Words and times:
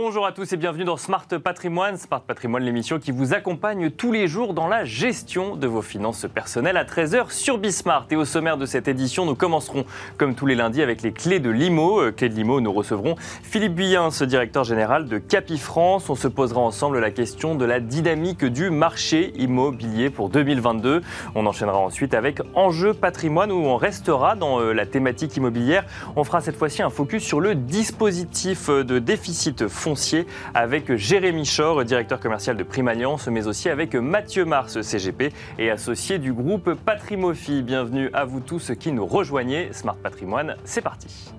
Bonjour 0.00 0.24
à 0.26 0.30
tous 0.30 0.52
et 0.52 0.56
bienvenue 0.56 0.84
dans 0.84 0.96
Smart 0.96 1.26
Patrimoine. 1.42 1.96
Smart 1.96 2.20
Patrimoine, 2.20 2.62
l'émission 2.62 3.00
qui 3.00 3.10
vous 3.10 3.34
accompagne 3.34 3.90
tous 3.90 4.12
les 4.12 4.28
jours 4.28 4.54
dans 4.54 4.68
la 4.68 4.84
gestion 4.84 5.56
de 5.56 5.66
vos 5.66 5.82
finances 5.82 6.24
personnelles 6.32 6.76
à 6.76 6.84
13h 6.84 7.32
sur 7.32 7.58
Bismart. 7.58 8.06
Et 8.12 8.14
au 8.14 8.24
sommaire 8.24 8.56
de 8.56 8.64
cette 8.64 8.86
édition, 8.86 9.26
nous 9.26 9.34
commencerons 9.34 9.84
comme 10.16 10.36
tous 10.36 10.46
les 10.46 10.54
lundis 10.54 10.82
avec 10.82 11.02
les 11.02 11.10
clés 11.10 11.40
de 11.40 11.50
l'IMO. 11.50 12.00
Euh, 12.00 12.12
clés 12.12 12.28
de 12.28 12.34
l'IMO, 12.36 12.60
nous 12.60 12.72
recevrons 12.72 13.16
Philippe 13.42 13.74
Buyens, 13.74 14.10
directeur 14.22 14.62
général 14.62 15.08
de 15.08 15.18
Capifrance. 15.18 16.08
On 16.08 16.14
se 16.14 16.28
posera 16.28 16.60
ensemble 16.60 17.00
la 17.00 17.10
question 17.10 17.56
de 17.56 17.64
la 17.64 17.80
dynamique 17.80 18.44
du 18.44 18.70
marché 18.70 19.32
immobilier 19.34 20.10
pour 20.10 20.28
2022. 20.28 21.02
On 21.34 21.44
enchaînera 21.44 21.78
ensuite 21.78 22.14
avec 22.14 22.40
Enjeu 22.54 22.94
Patrimoine 22.94 23.50
où 23.50 23.66
on 23.66 23.76
restera 23.76 24.36
dans 24.36 24.60
euh, 24.60 24.72
la 24.72 24.86
thématique 24.86 25.36
immobilière. 25.36 25.84
On 26.14 26.22
fera 26.22 26.40
cette 26.40 26.56
fois-ci 26.56 26.82
un 26.82 26.90
focus 26.90 27.24
sur 27.24 27.40
le 27.40 27.56
dispositif 27.56 28.70
de 28.70 29.00
déficit 29.00 29.66
avec 30.54 30.94
Jérémy 30.94 31.44
Chor, 31.44 31.84
directeur 31.84 32.20
commercial 32.20 32.56
de 32.56 32.62
Prime 32.62 32.88
Alliance, 32.88 33.28
mais 33.28 33.46
aussi 33.46 33.68
avec 33.68 33.94
Mathieu 33.94 34.44
Mars, 34.44 34.80
CGP 34.80 35.32
et 35.58 35.70
associé 35.70 36.18
du 36.18 36.32
groupe 36.32 36.74
Patrimophie. 36.74 37.62
Bienvenue 37.62 38.10
à 38.12 38.24
vous 38.24 38.40
tous 38.40 38.72
qui 38.78 38.92
nous 38.92 39.06
rejoignez. 39.06 39.68
Smart 39.72 39.96
Patrimoine, 39.96 40.56
c'est 40.64 40.82
parti. 40.82 41.32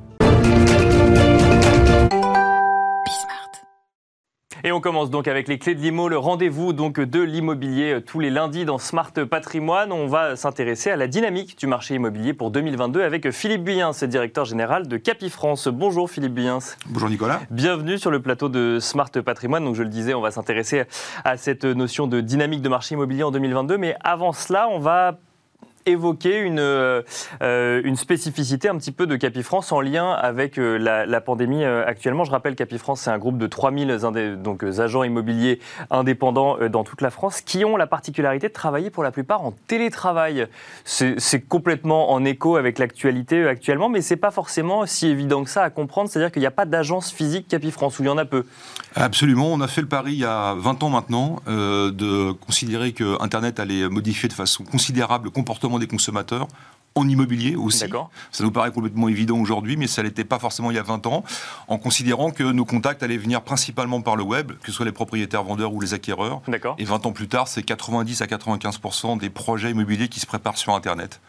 Et 4.65 4.73
on 4.73 4.81
commence 4.81 5.09
donc 5.09 5.29
avec 5.29 5.47
les 5.47 5.57
clés 5.57 5.73
de 5.73 5.79
l'IMO, 5.79 6.09
le 6.09 6.17
rendez-vous 6.17 6.73
donc 6.73 6.99
de 6.99 7.21
l'immobilier 7.21 7.93
euh, 7.93 8.01
tous 8.01 8.19
les 8.19 8.29
lundis 8.29 8.65
dans 8.65 8.77
Smart 8.77 9.13
Patrimoine. 9.13 9.93
On 9.93 10.05
va 10.05 10.35
s'intéresser 10.35 10.91
à 10.91 10.97
la 10.97 11.07
dynamique 11.07 11.57
du 11.57 11.65
marché 11.65 11.95
immobilier 11.95 12.33
pour 12.33 12.51
2022 12.51 13.01
avec 13.01 13.31
Philippe 13.31 13.63
Buyens, 13.63 13.93
directeur 14.03 14.43
général 14.43 14.89
de 14.89 14.97
Capifrance. 14.97 15.69
Bonjour 15.69 16.11
Philippe 16.11 16.33
Buyens. 16.33 16.75
Bonjour 16.87 17.09
Nicolas. 17.09 17.39
Bienvenue 17.49 17.97
sur 17.97 18.11
le 18.11 18.21
plateau 18.21 18.49
de 18.49 18.79
Smart 18.81 19.09
Patrimoine. 19.09 19.63
Donc 19.63 19.75
je 19.75 19.83
le 19.83 19.89
disais, 19.89 20.13
on 20.13 20.21
va 20.21 20.31
s'intéresser 20.31 20.83
à 21.23 21.37
cette 21.37 21.63
notion 21.63 22.07
de 22.07 22.19
dynamique 22.19 22.61
de 22.61 22.69
marché 22.69 22.95
immobilier 22.95 23.23
en 23.23 23.31
2022. 23.31 23.77
Mais 23.77 23.95
avant 24.01 24.33
cela, 24.33 24.67
on 24.67 24.79
va 24.79 25.19
évoquer 25.89 26.39
une, 26.39 26.59
euh, 26.59 27.81
une 27.83 27.95
spécificité 27.95 28.69
un 28.69 28.77
petit 28.77 28.91
peu 28.91 29.07
de 29.07 29.15
Capifrance 29.15 29.71
en 29.71 29.81
lien 29.81 30.11
avec 30.11 30.57
euh, 30.57 30.77
la, 30.77 31.21
pandémie 31.21 31.63
euh, 31.63 31.85
actuellement. 31.85 32.23
Je 32.23 32.31
rappelle, 32.31 32.55
Capifrance, 32.55 33.01
c'est 33.01 33.09
un 33.09 33.17
groupe 33.17 33.37
de 33.37 33.47
3000 33.47 33.97
donc, 34.41 34.63
agents 34.63 35.03
immobiliers 35.03 35.59
indépendants 35.91 36.57
dans 36.69 36.83
toute 36.83 37.01
la 37.01 37.09
France 37.09 37.41
qui 37.41 37.65
ont 37.65 37.77
la 37.77 37.87
particularité 37.87 38.47
de 38.47 38.53
travailler 38.53 38.89
pour 38.89 39.03
la 39.03 39.11
plupart 39.11 39.43
en 39.43 39.53
télétravail. 39.67 40.47
C'est 40.85 41.41
complètement 41.47 42.11
en 42.11 42.23
écho 42.25 42.55
avec 42.55 42.79
l'actualité 42.79 43.47
actuellement, 43.47 43.89
mais 43.89 44.01
c'est 44.01 44.15
pas 44.15 44.31
forcément 44.31 44.85
si 44.85 45.07
évident 45.07 45.43
que 45.43 45.49
ça 45.49 45.63
à 45.63 45.69
comprendre. 45.69 46.09
C'est-à-dire 46.09 46.31
qu'il 46.31 46.41
n'y 46.41 46.47
a 46.47 46.51
pas 46.51 46.65
d'agence 46.65 47.11
physique 47.11 47.47
Capifrance, 47.47 47.99
ou 47.99 48.03
il 48.03 48.07
y 48.07 48.09
en 48.09 48.17
a 48.17 48.25
peu. 48.25 48.45
Absolument. 48.95 49.51
On 49.51 49.61
a 49.61 49.67
fait 49.67 49.81
le 49.81 49.87
pari 49.87 50.13
il 50.13 50.19
y 50.19 50.25
a 50.25 50.53
20 50.55 50.83
ans 50.83 50.89
maintenant 50.89 51.37
de 51.47 52.31
considérer 52.31 52.91
que 52.91 53.21
Internet 53.21 53.59
allait 53.59 53.87
modifier 53.89 54.29
de 54.29 54.33
façon 54.33 54.63
considérable 54.63 55.25
le 55.25 55.31
comportement 55.31 55.78
des 55.79 55.87
consommateurs 55.87 56.47
en 56.95 57.07
immobilier 57.07 57.55
aussi. 57.55 57.85
Ça 58.31 58.43
nous 58.43 58.51
paraît 58.51 58.71
complètement 58.71 59.07
évident 59.07 59.37
aujourd'hui, 59.37 59.77
mais 59.77 59.87
ça 59.87 60.03
n'était 60.03 60.23
pas 60.23 60.39
forcément 60.39 60.71
il 60.71 60.75
y 60.75 60.79
a 60.79 60.83
20 60.83 61.05
ans, 61.07 61.23
en 61.67 61.77
considérant 61.77 62.31
que 62.31 62.43
nos 62.43 62.65
contacts 62.65 63.03
allaient 63.03 63.17
venir 63.17 63.41
principalement 63.41 64.01
par 64.01 64.15
le 64.15 64.23
web, 64.23 64.51
que 64.61 64.67
ce 64.67 64.71
soit 64.71 64.85
les 64.85 64.91
propriétaires 64.91 65.43
vendeurs 65.43 65.71
ou 65.73 65.79
les 65.81 65.93
acquéreurs. 65.93 66.41
Et 66.77 66.85
20 66.85 67.05
ans 67.05 67.11
plus 67.11 67.27
tard, 67.27 67.47
c'est 67.47 67.63
90 67.63 68.21
à 68.21 68.25
95% 68.25 69.19
des 69.19 69.29
projets 69.29 69.71
immobiliers 69.71 70.09
qui 70.09 70.19
se 70.19 70.25
préparent 70.25 70.57
sur 70.57 70.73
Internet. 70.75 71.21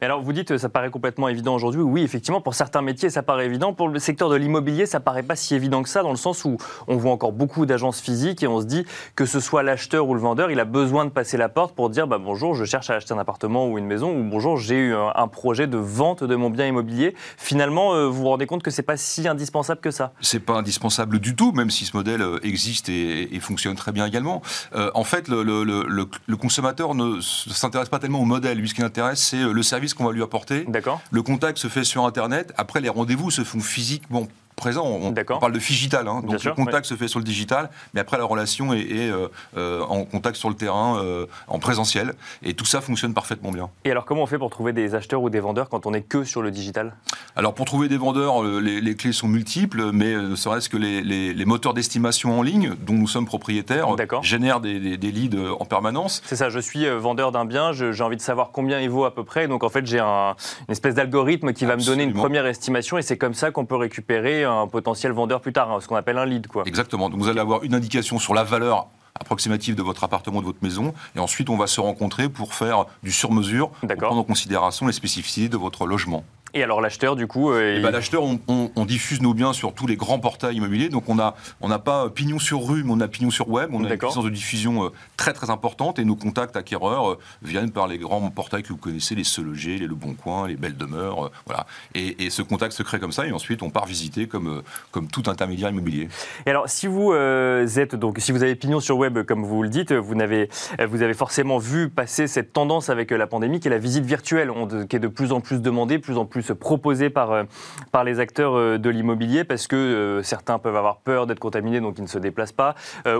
Mais 0.00 0.06
alors, 0.06 0.22
vous 0.22 0.32
dites 0.32 0.48
que 0.48 0.58
ça 0.58 0.68
paraît 0.68 0.90
complètement 0.90 1.28
évident 1.28 1.54
aujourd'hui. 1.54 1.80
Oui, 1.80 2.02
effectivement, 2.02 2.40
pour 2.40 2.54
certains 2.54 2.82
métiers, 2.82 3.10
ça 3.10 3.22
paraît 3.22 3.46
évident. 3.46 3.72
Pour 3.72 3.88
le 3.88 3.98
secteur 3.98 4.28
de 4.28 4.36
l'immobilier, 4.36 4.86
ça 4.86 5.00
paraît 5.00 5.22
pas 5.22 5.36
si 5.36 5.54
évident 5.54 5.82
que 5.82 5.88
ça, 5.88 6.02
dans 6.02 6.10
le 6.10 6.16
sens 6.16 6.44
où 6.44 6.56
on 6.88 6.96
voit 6.96 7.12
encore 7.12 7.32
beaucoup 7.32 7.66
d'agences 7.66 8.00
physiques 8.00 8.42
et 8.42 8.46
on 8.46 8.60
se 8.60 8.66
dit 8.66 8.84
que 9.16 9.26
ce 9.26 9.40
soit 9.40 9.62
l'acheteur 9.62 10.08
ou 10.08 10.14
le 10.14 10.20
vendeur, 10.20 10.50
il 10.50 10.60
a 10.60 10.64
besoin 10.64 11.04
de 11.04 11.10
passer 11.10 11.36
la 11.36 11.48
porte 11.48 11.74
pour 11.74 11.90
dire 11.90 12.06
bah, 12.06 12.18
bonjour, 12.18 12.54
je 12.54 12.64
cherche 12.64 12.90
à 12.90 12.94
acheter 12.94 13.14
un 13.14 13.18
appartement 13.18 13.68
ou 13.68 13.78
une 13.78 13.86
maison, 13.86 14.16
ou 14.16 14.24
bonjour, 14.24 14.56
j'ai 14.56 14.76
eu 14.76 14.94
un, 14.94 15.28
projet 15.28 15.66
de 15.66 15.78
vente 15.78 16.22
de 16.22 16.36
mon 16.36 16.50
bien 16.50 16.66
immobilier. 16.66 17.14
Finalement, 17.36 17.94
euh, 17.94 18.06
vous 18.06 18.22
vous 18.22 18.28
rendez 18.28 18.46
compte 18.46 18.62
que 18.62 18.70
c'est 18.70 18.82
pas 18.82 18.96
si 18.96 19.26
indispensable 19.26 19.80
que 19.80 19.90
ça 19.90 20.12
C'est 20.20 20.40
pas 20.40 20.54
indispensable 20.54 21.18
du 21.18 21.34
tout, 21.34 21.52
même 21.52 21.70
si 21.70 21.84
ce 21.84 21.96
modèle 21.96 22.22
euh, 22.22 22.38
existe 22.42 22.88
et, 22.88 23.28
fonctionne 23.40 23.74
très 23.74 23.92
bien 23.92 24.06
également. 24.06 24.40
Euh, 24.74 24.90
en 24.94 25.04
fait, 25.04 25.28
le, 25.28 25.42
le 25.42 26.36
consommateur 26.36 26.94
ne 26.94 27.20
s'intéresse 27.20 27.90
pas 27.90 27.98
tellement 27.98 28.20
au 28.20 28.24
modèle. 28.24 28.56
Lui, 28.56 28.68
ce 28.70 28.74
qui 28.74 28.80
l'intéresse, 28.80 29.20
c'est 29.20 29.42
le 29.42 29.62
service 29.62 29.83
qu'on 29.92 30.04
va 30.04 30.12
lui 30.12 30.22
apporter. 30.22 30.64
D'accord. 30.68 31.02
Le 31.10 31.22
contact 31.22 31.58
se 31.58 31.68
fait 31.68 31.84
sur 31.84 32.06
Internet. 32.06 32.54
Après, 32.56 32.80
les 32.80 32.88
rendez-vous 32.88 33.30
se 33.30 33.44
font 33.44 33.60
physiquement 33.60 34.28
présent. 34.54 34.84
On, 34.86 35.12
parle 35.12 35.52
de 35.52 35.58
digital, 35.58 36.08
hein. 36.08 36.22
donc 36.24 36.42
le 36.42 36.52
contact 36.52 36.86
se 36.86 36.94
fait 36.94 37.08
sur 37.08 37.18
le 37.18 37.24
digital, 37.24 37.70
mais 37.92 38.00
après 38.00 38.18
la 38.18 38.24
relation 38.24 38.72
est, 38.72 38.86
euh, 38.92 39.28
euh, 39.56 39.82
en 39.82 40.04
contact 40.04 40.36
sur 40.36 40.48
le 40.48 40.54
terrain, 40.54 40.98
euh, 41.02 41.26
en 41.48 41.58
présentiel, 41.58 42.14
et 42.42 42.54
tout 42.54 42.64
ça 42.64 42.80
fonctionne 42.80 43.14
parfaitement 43.14 43.50
bien. 43.50 43.70
Et 43.84 43.90
alors 43.90 44.04
comment 44.04 44.22
on 44.22 44.26
fait 44.26 44.38
pour 44.38 44.50
trouver 44.50 44.72
des 44.72 44.94
acheteurs 44.94 45.22
ou 45.22 45.30
des 45.30 45.40
vendeurs 45.40 45.68
quand 45.68 45.86
on 45.86 45.94
est 45.94 46.02
que 46.02 46.24
sur 46.24 46.42
le 46.42 46.50
digital? 46.50 46.94
Alors 47.36 47.54
pour 47.54 47.66
trouver 47.66 47.88
des 47.88 47.96
vendeurs, 47.96 48.42
les, 48.42 48.96
clés 48.96 49.12
sont 49.12 49.28
multiples, 49.28 49.90
mais 49.92 50.14
ne 50.14 50.36
serait-ce 50.36 50.68
que 50.68 50.76
les, 50.76 51.44
moteurs 51.44 51.74
d'estimation 51.74 52.38
en 52.38 52.42
ligne, 52.42 52.74
dont 52.86 52.94
nous 52.94 53.08
sommes 53.08 53.26
propriétaires, 53.26 53.88
génèrent 54.22 54.60
des, 54.60 54.96
leads 54.96 55.36
en 55.58 55.64
permanence. 55.64 56.22
C'est 56.24 56.36
ça, 56.36 56.48
je 56.48 56.60
suis 56.60 56.88
vendeur 56.88 57.32
d'un 57.32 57.44
bien, 57.44 57.72
j'ai 57.72 58.02
envie 58.02 58.16
de 58.16 58.22
savoir 58.22 58.50
combien 58.52 58.80
il 58.80 58.88
vaut 58.88 59.04
à 59.04 59.14
peu 59.14 59.24
près, 59.24 59.48
donc 59.48 59.64
en 59.64 59.68
fait 59.68 59.86
j'ai 59.86 59.98
un, 59.98 60.36
une 60.68 60.72
espèce 60.72 60.94
d'algorithme 60.94 61.52
qui 61.52 61.64
va 61.64 61.76
me 61.76 61.84
donner 61.84 62.04
une 62.04 62.14
première 62.14 62.46
estimation, 62.46 62.98
et 62.98 63.02
c'est 63.02 63.18
comme 63.18 63.34
ça 63.34 63.50
qu'on 63.50 63.66
peut 63.66 63.76
récupérer 63.76 64.43
un 64.44 64.66
potentiel 64.66 65.12
vendeur 65.12 65.40
plus 65.40 65.52
tard, 65.52 65.70
hein, 65.70 65.78
ce 65.80 65.88
qu'on 65.88 65.96
appelle 65.96 66.18
un 66.18 66.26
lead. 66.26 66.46
Quoi. 66.46 66.64
Exactement. 66.66 67.10
Donc 67.10 67.20
vous 67.20 67.28
allez 67.28 67.40
avoir 67.40 67.64
une 67.64 67.74
indication 67.74 68.18
sur 68.18 68.34
la 68.34 68.44
valeur 68.44 68.88
approximative 69.20 69.76
de 69.76 69.82
votre 69.82 70.02
appartement, 70.02 70.40
de 70.40 70.46
votre 70.46 70.62
maison, 70.62 70.92
et 71.14 71.20
ensuite 71.20 71.48
on 71.48 71.56
va 71.56 71.66
se 71.66 71.80
rencontrer 71.80 72.28
pour 72.28 72.54
faire 72.54 72.86
du 73.02 73.12
sur-mesure, 73.12 73.68
pour 73.68 73.88
prendre 73.96 74.20
en 74.20 74.24
considération 74.24 74.86
les 74.86 74.92
spécificités 74.92 75.48
de 75.48 75.56
votre 75.56 75.86
logement. 75.86 76.24
Et 76.56 76.62
alors 76.62 76.80
l'acheteur, 76.80 77.16
du 77.16 77.26
coup 77.26 77.50
euh, 77.50 77.74
eh 77.78 77.82
ben, 77.82 77.90
L'acheteur, 77.90 78.22
on, 78.22 78.84
diffuse 78.84 79.20
nos 79.20 79.34
biens 79.34 79.52
sur 79.52 79.74
tous 79.74 79.88
les 79.88 79.96
grands 79.96 80.20
portails 80.20 80.56
immobiliers. 80.56 80.88
Donc 80.88 81.08
on 81.08 81.16
n'a 81.16 81.34
on 81.60 81.68
pas 81.80 82.08
pignon 82.10 82.38
sur 82.38 82.64
rue, 82.64 82.84
mais 82.84 82.92
on 82.92 83.00
a 83.00 83.08
pignon 83.08 83.30
sur 83.30 83.48
web. 83.48 83.70
On 83.72 83.84
a 83.84 83.90
une 83.90 83.98
puissance 83.98 84.24
de 84.24 84.30
diffusion 84.30 84.84
euh, 84.84 84.88
très 85.16 85.32
très 85.32 85.50
importante. 85.50 85.98
Et 85.98 86.04
nos 86.04 86.14
contacts 86.14 86.56
acquéreurs 86.56 87.10
euh, 87.10 87.18
viennent 87.42 87.72
par 87.72 87.88
les 87.88 87.98
grands 87.98 88.30
portails 88.30 88.62
que 88.62 88.68
vous 88.68 88.76
connaissez, 88.76 89.16
les 89.16 89.24
Se 89.24 89.40
Loger, 89.40 89.78
les 89.78 89.88
Le 89.88 89.96
Bon 89.96 90.14
Coin, 90.14 90.46
les 90.46 90.54
Belles 90.54 90.76
Demeures. 90.76 91.32
voilà. 91.44 91.66
Et, 91.94 92.30
ce 92.30 92.42
contact 92.42 92.72
se 92.72 92.82
crée 92.82 93.00
comme 93.00 93.12
ça. 93.12 93.26
Et 93.26 93.32
ensuite, 93.32 93.62
on 93.62 93.70
part 93.70 93.86
visiter 93.86 94.26
comme, 94.28 94.62
comme 94.92 95.08
tout 95.08 95.24
intermédiaire 95.26 95.70
immobilier. 95.70 96.08
Et 96.46 96.50
alors, 96.50 96.68
si 96.68 96.86
vous 96.86 97.12
êtes 97.12 97.94
donc, 97.94 98.18
si 98.20 98.32
vous 98.32 98.42
avez 98.42 98.54
pignon 98.54 98.80
sur 98.80 98.96
web, 98.96 99.22
comme 99.24 99.44
vous 99.44 99.62
le 99.62 99.68
dites, 99.68 99.92
vous 99.92 100.20
avez, 100.20 100.48
vous 100.88 101.02
avez 101.02 101.14
forcément 101.14 101.58
vu 101.58 101.90
passer 101.90 102.26
cette 102.26 102.52
tendance 102.52 102.88
avec 102.90 103.10
la 103.10 103.26
pandémie, 103.26 103.60
qui 103.60 103.68
est 103.68 103.70
la 103.70 103.78
visite 103.78 104.04
virtuelle, 104.04 104.50
qui 104.88 104.96
est 104.96 105.00
de 105.00 105.08
plus 105.08 105.32
en 105.32 105.40
plus 105.40 105.60
demandée, 105.60 105.98
plus 105.98 106.16
en 106.16 106.24
plus 106.24 106.43
proposé 106.52 107.10
par, 107.10 107.32
euh, 107.32 107.44
par 107.92 108.04
les 108.04 108.20
acteurs 108.20 108.56
euh, 108.56 108.78
de 108.78 108.90
l'immobilier 108.90 109.44
parce 109.44 109.66
que 109.66 109.76
euh, 109.76 110.22
certains 110.22 110.58
peuvent 110.58 110.76
avoir 110.76 110.98
peur 110.98 111.26
d'être 111.26 111.38
contaminés 111.38 111.80
donc 111.80 111.94
ils 111.98 112.02
ne 112.02 112.08
se 112.08 112.18
déplacent 112.18 112.52
pas 112.52 112.74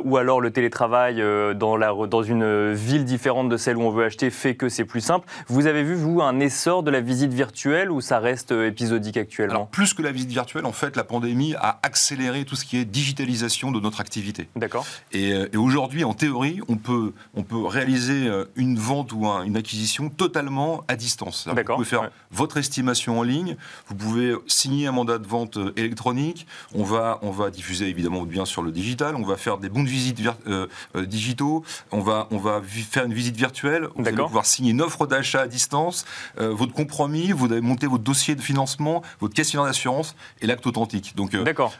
ou 0.04 0.16
alors 0.16 0.40
le 0.40 0.50
télétravail 0.50 1.22
dans, 1.54 1.76
la, 1.76 1.92
dans 2.08 2.22
une 2.22 2.72
ville 2.72 3.04
différente 3.04 3.48
de 3.48 3.56
celle 3.56 3.76
où 3.76 3.82
on 3.82 3.90
veut 3.90 4.04
acheter 4.04 4.30
fait 4.30 4.54
que 4.54 4.68
c'est 4.68 4.84
plus 4.84 5.00
simple. 5.00 5.26
Vous 5.48 5.66
avez 5.66 5.82
vu, 5.82 5.94
vous, 5.94 6.20
un 6.20 6.40
essor 6.40 6.82
de 6.82 6.90
la 6.90 7.00
visite 7.00 7.32
virtuelle 7.32 7.90
ou 7.90 8.00
ça 8.00 8.18
reste 8.18 8.52
épisodique 8.52 9.16
actuellement? 9.16 9.54
Alors, 9.54 9.66
plus 9.68 9.94
que 9.94 10.02
la 10.02 10.12
visite 10.12 10.30
virtuelle, 10.30 10.66
en 10.66 10.72
fait, 10.72 10.96
la 10.96 11.04
pandémie 11.04 11.54
a 11.56 11.78
accéléré 11.82 12.44
tout 12.44 12.56
ce 12.56 12.64
qui 12.64 12.78
est 12.78 12.84
digitalisation 12.84 13.70
de 13.70 13.80
notre 13.80 14.00
activité. 14.00 14.48
D'accord. 14.56 14.86
Et, 15.12 15.30
et 15.30 15.56
aujourd'hui, 15.56 16.04
en 16.04 16.14
théorie, 16.14 16.60
on 16.68 16.76
peut, 16.76 17.12
on 17.34 17.42
peut 17.42 17.64
réaliser 17.64 18.30
une 18.56 18.78
vente 18.78 19.12
ou 19.12 19.26
une 19.26 19.56
acquisition 19.56 20.08
totalement 20.08 20.82
à 20.88 20.96
distance. 20.96 21.48
D'accord. 21.54 21.78
Vous 21.78 21.84
pouvez 21.84 21.96
faire 21.96 22.10
votre 22.30 22.56
estimation 22.56 23.03
en 23.10 23.22
ligne, 23.22 23.56
vous 23.88 23.94
pouvez 23.94 24.34
signer 24.46 24.86
un 24.86 24.92
mandat 24.92 25.18
de 25.18 25.26
vente 25.26 25.56
euh, 25.56 25.72
électronique, 25.76 26.46
on 26.74 26.82
va, 26.82 27.18
on 27.22 27.30
va 27.30 27.50
diffuser 27.50 27.88
évidemment 27.88 28.22
bien 28.22 28.44
sur 28.44 28.62
le 28.62 28.70
digital, 28.70 29.16
on 29.16 29.24
va 29.24 29.36
faire 29.36 29.58
des 29.58 29.68
bons 29.68 29.82
de 29.82 29.88
visite 29.88 30.20
euh, 30.46 30.66
euh, 30.96 31.06
digitaux, 31.06 31.64
on 31.92 32.00
va, 32.00 32.28
on 32.30 32.38
va 32.38 32.62
faire 32.62 33.04
une 33.04 33.14
visite 33.14 33.36
virtuelle, 33.36 33.88
vous 33.96 34.06
allez 34.06 34.16
pouvoir 34.16 34.46
signer 34.46 34.70
une 34.70 34.82
offre 34.82 35.06
d'achat 35.06 35.42
à 35.42 35.46
distance, 35.46 36.04
votre 36.36 36.72
compromis, 36.72 37.32
vous 37.32 37.46
allez 37.46 37.60
monter 37.60 37.86
votre 37.86 38.04
dossier 38.04 38.34
de 38.34 38.40
financement, 38.40 39.02
votre 39.20 39.34
questionnaire 39.34 39.66
d'assurance 39.66 40.14
et 40.40 40.46
l'acte 40.46 40.66
authentique. 40.66 41.14
Donc 41.16 41.36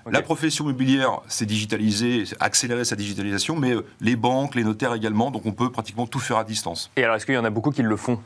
la 0.06 0.23
profession 0.23 0.65
immobilière 0.65 1.20
s'est 1.29 1.47
digitalisée, 1.47 2.25
accéléré 2.41 2.85
sa 2.85 2.97
digitalisation, 2.97 3.56
mais 3.56 3.75
les 4.00 4.17
banques, 4.17 4.55
les 4.55 4.65
notaires 4.65 4.94
également, 4.94 5.31
donc 5.31 5.47
on 5.47 5.53
peut 5.53 5.70
pratiquement 5.70 6.06
tout 6.06 6.20
faire 6.20 6.38
à 6.38 6.44
distance. 6.44 6.91
Et 6.97 7.05
alors 7.05 7.17
est-ce 7.17 7.27
qu'il 7.27 7.35
y 7.35 7.38
en 7.38 7.44
a 7.44 7.50
beaucoup 7.50 7.70
qui 7.70 7.82
le 7.82 7.97
font? 7.97 8.20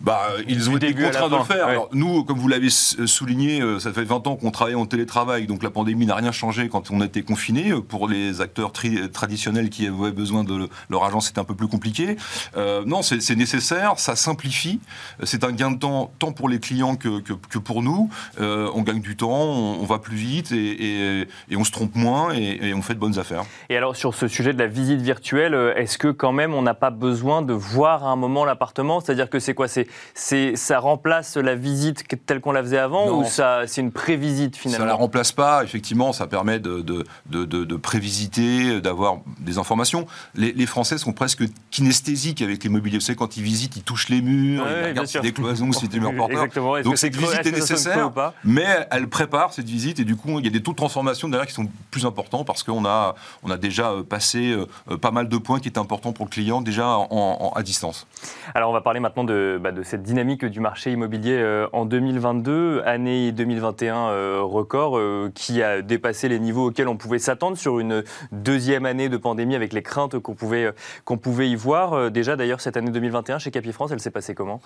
Bah, 0.00 0.28
ils 0.46 0.70
ont 0.70 0.76
été 0.76 0.94
contraints 0.94 1.28
de 1.28 1.36
le 1.36 1.42
faire. 1.42 1.66
Alors, 1.66 1.88
nous, 1.92 2.22
comme 2.22 2.38
vous 2.38 2.48
l'avez 2.48 2.70
souligné, 2.70 3.60
euh, 3.60 3.80
ça 3.80 3.92
fait 3.92 4.04
20 4.04 4.26
ans 4.28 4.36
qu'on 4.36 4.52
travaille 4.52 4.76
en 4.76 4.86
télétravail, 4.86 5.46
donc 5.46 5.62
la 5.62 5.70
pandémie 5.70 6.06
n'a 6.06 6.14
rien 6.14 6.30
changé 6.30 6.68
quand 6.68 6.90
on 6.92 7.00
a 7.00 7.06
été 7.06 7.22
confiné. 7.22 7.72
Pour 7.88 8.08
les 8.08 8.40
acteurs 8.40 8.72
traditionnels 9.12 9.70
qui 9.70 9.86
avaient 9.86 10.12
besoin 10.12 10.44
de 10.44 10.68
leur 10.88 11.02
argent, 11.02 11.20
c'est 11.20 11.38
un 11.38 11.44
peu 11.44 11.54
plus 11.54 11.66
compliqué. 11.66 12.16
Euh, 12.56 12.84
non, 12.86 13.02
c'est 13.02 13.36
nécessaire, 13.36 13.94
ça 13.98 14.14
simplifie. 14.14 14.80
C'est 15.24 15.42
un 15.42 15.52
gain 15.52 15.72
de 15.72 15.78
temps 15.78 16.12
tant 16.18 16.32
pour 16.32 16.48
les 16.48 16.60
clients 16.60 16.94
que, 16.94 17.20
que, 17.20 17.58
pour 17.58 17.82
nous. 17.82 18.08
Euh, 18.40 18.70
on 18.74 18.82
gagne 18.82 19.00
du 19.00 19.16
temps, 19.16 19.30
on, 19.30 19.84
va 19.84 19.98
plus 19.98 20.16
vite 20.16 20.52
et, 20.52 21.26
et, 21.50 21.56
on 21.56 21.64
se 21.64 21.72
trompe 21.72 21.96
moins 21.96 22.32
et, 22.32 22.72
on 22.72 22.82
fait 22.82 22.94
de 22.94 23.00
bonnes 23.00 23.18
affaires. 23.18 23.42
Et 23.68 23.76
alors, 23.76 23.96
sur 23.96 24.14
ce 24.14 24.28
sujet 24.28 24.52
de 24.52 24.58
la 24.58 24.68
visite 24.68 25.00
virtuelle, 25.00 25.54
est-ce 25.76 25.98
que 25.98 26.08
quand 26.08 26.32
même 26.32 26.54
on 26.54 26.62
n'a 26.62 26.74
pas 26.74 26.90
besoin 26.90 27.42
de 27.42 27.52
voir 27.52 28.04
à 28.04 28.10
un 28.10 28.16
moment 28.16 28.44
l'appartement? 28.44 29.00
C'est-à-dire 29.00 29.28
que 29.28 29.40
c'est 29.40 29.54
quoi? 29.54 29.66
C'est 29.66 29.87
c'est, 30.14 30.56
ça 30.56 30.78
remplace 30.78 31.36
la 31.36 31.54
visite 31.54 32.04
telle 32.26 32.40
qu'on 32.40 32.52
la 32.52 32.62
faisait 32.62 32.78
avant 32.78 33.10
ou 33.18 33.24
ça, 33.24 33.62
c'est 33.66 33.80
une 33.80 33.92
prévisite 33.92 34.56
finalement? 34.56 34.78
Ça 34.78 34.84
ne 34.84 34.88
la 34.88 34.94
remplace 34.94 35.32
pas, 35.32 35.64
effectivement, 35.64 36.12
ça 36.12 36.26
permet 36.26 36.58
de, 36.58 36.80
de, 36.80 37.04
de, 37.26 37.44
de 37.44 37.76
prévisiter, 37.76 38.80
d'avoir 38.80 39.18
des 39.40 39.58
informations. 39.58 40.06
Les, 40.34 40.52
les, 40.52 40.66
Français 40.66 40.98
sont 40.98 41.12
presque 41.12 41.44
kinesthésiques 41.70 42.42
avec 42.42 42.62
l'immobilier. 42.64 42.98
Vous 42.98 43.04
savez, 43.04 43.16
quand 43.16 43.36
ils 43.36 43.42
visitent, 43.42 43.76
ils 43.76 43.82
touchent 43.82 44.08
les 44.08 44.20
murs, 44.20 44.66
ils 44.68 44.88
regardent 44.88 45.06
si 45.06 45.20
des 45.20 45.32
cloisons, 45.32 45.72
si 45.72 45.88
des 45.88 46.00
murs 46.00 46.14
porteurs. 46.14 46.46
Donc 46.84 46.98
cette 46.98 47.16
visite 47.16 47.46
est, 47.46 47.52
nécessaire, 47.52 48.10
mais 48.44 48.86
elle 48.90 49.08
prépare 49.08 49.52
cette 49.52 49.68
visite 49.68 50.00
et 50.00 50.04
du 50.04 50.16
coup, 50.16 50.38
il 50.38 50.44
y 50.44 50.48
a 50.48 50.50
des 50.50 50.62
taux 50.62 50.72
de 50.72 50.76
transformation 50.76 51.28
derrière 51.28 51.46
qui 51.46 51.54
sont 51.54 51.68
plus 51.90 52.06
importants 52.06 52.44
parce 52.44 52.62
qu'on 52.62 52.84
a, 52.84 53.14
on 53.42 53.50
a 53.50 53.56
déjà 53.56 53.90
euh, 53.90 54.02
passé 54.02 54.50
euh, 54.90 54.96
pas 54.96 55.10
mal 55.10 55.28
de 55.28 55.36
points 55.36 55.60
qui 55.60 55.68
étaient 55.68 55.78
importants 55.78 56.12
pour 56.12 56.26
le 56.26 56.30
client 56.30 56.60
déjà 56.60 56.88
en, 56.88 57.52
à 57.54 57.62
distance. 57.62 58.06
Alors 58.54 58.70
on 58.70 58.72
va 58.72 58.80
parler 58.80 59.00
maintenant 59.00 59.24
de, 59.24 59.58
bah, 59.62 59.72
de 59.78 59.84
cette 59.84 60.02
dynamique 60.02 60.44
du 60.44 60.58
marché 60.58 60.90
immobilier 60.90 61.38
euh, 61.38 61.68
en 61.72 61.84
2022, 61.84 62.82
année 62.84 63.30
2021 63.30 63.96
euh, 63.96 64.40
record, 64.42 64.98
euh, 64.98 65.30
qui 65.32 65.62
a 65.62 65.82
dépassé 65.82 66.28
les 66.28 66.40
niveaux 66.40 66.66
auxquels 66.66 66.88
on 66.88 66.96
pouvait 66.96 67.20
s'attendre 67.20 67.56
sur 67.56 67.78
une 67.78 68.02
deuxième 68.32 68.86
année 68.86 69.08
de 69.08 69.16
pandémie 69.16 69.54
avec 69.54 69.72
les 69.72 69.82
craintes 69.82 70.18
qu'on 70.18 70.34
pouvait, 70.34 70.72
qu'on 71.04 71.16
pouvait 71.16 71.48
y 71.48 71.54
voir. 71.54 72.10
Déjà 72.10 72.34
d'ailleurs, 72.34 72.60
cette 72.60 72.76
année 72.76 72.90
2021 72.90 73.38
chez 73.38 73.52
Capifrance, 73.52 73.92
elle 73.92 74.00
s'est 74.00 74.10
passée 74.10 74.34
comment? 74.34 74.60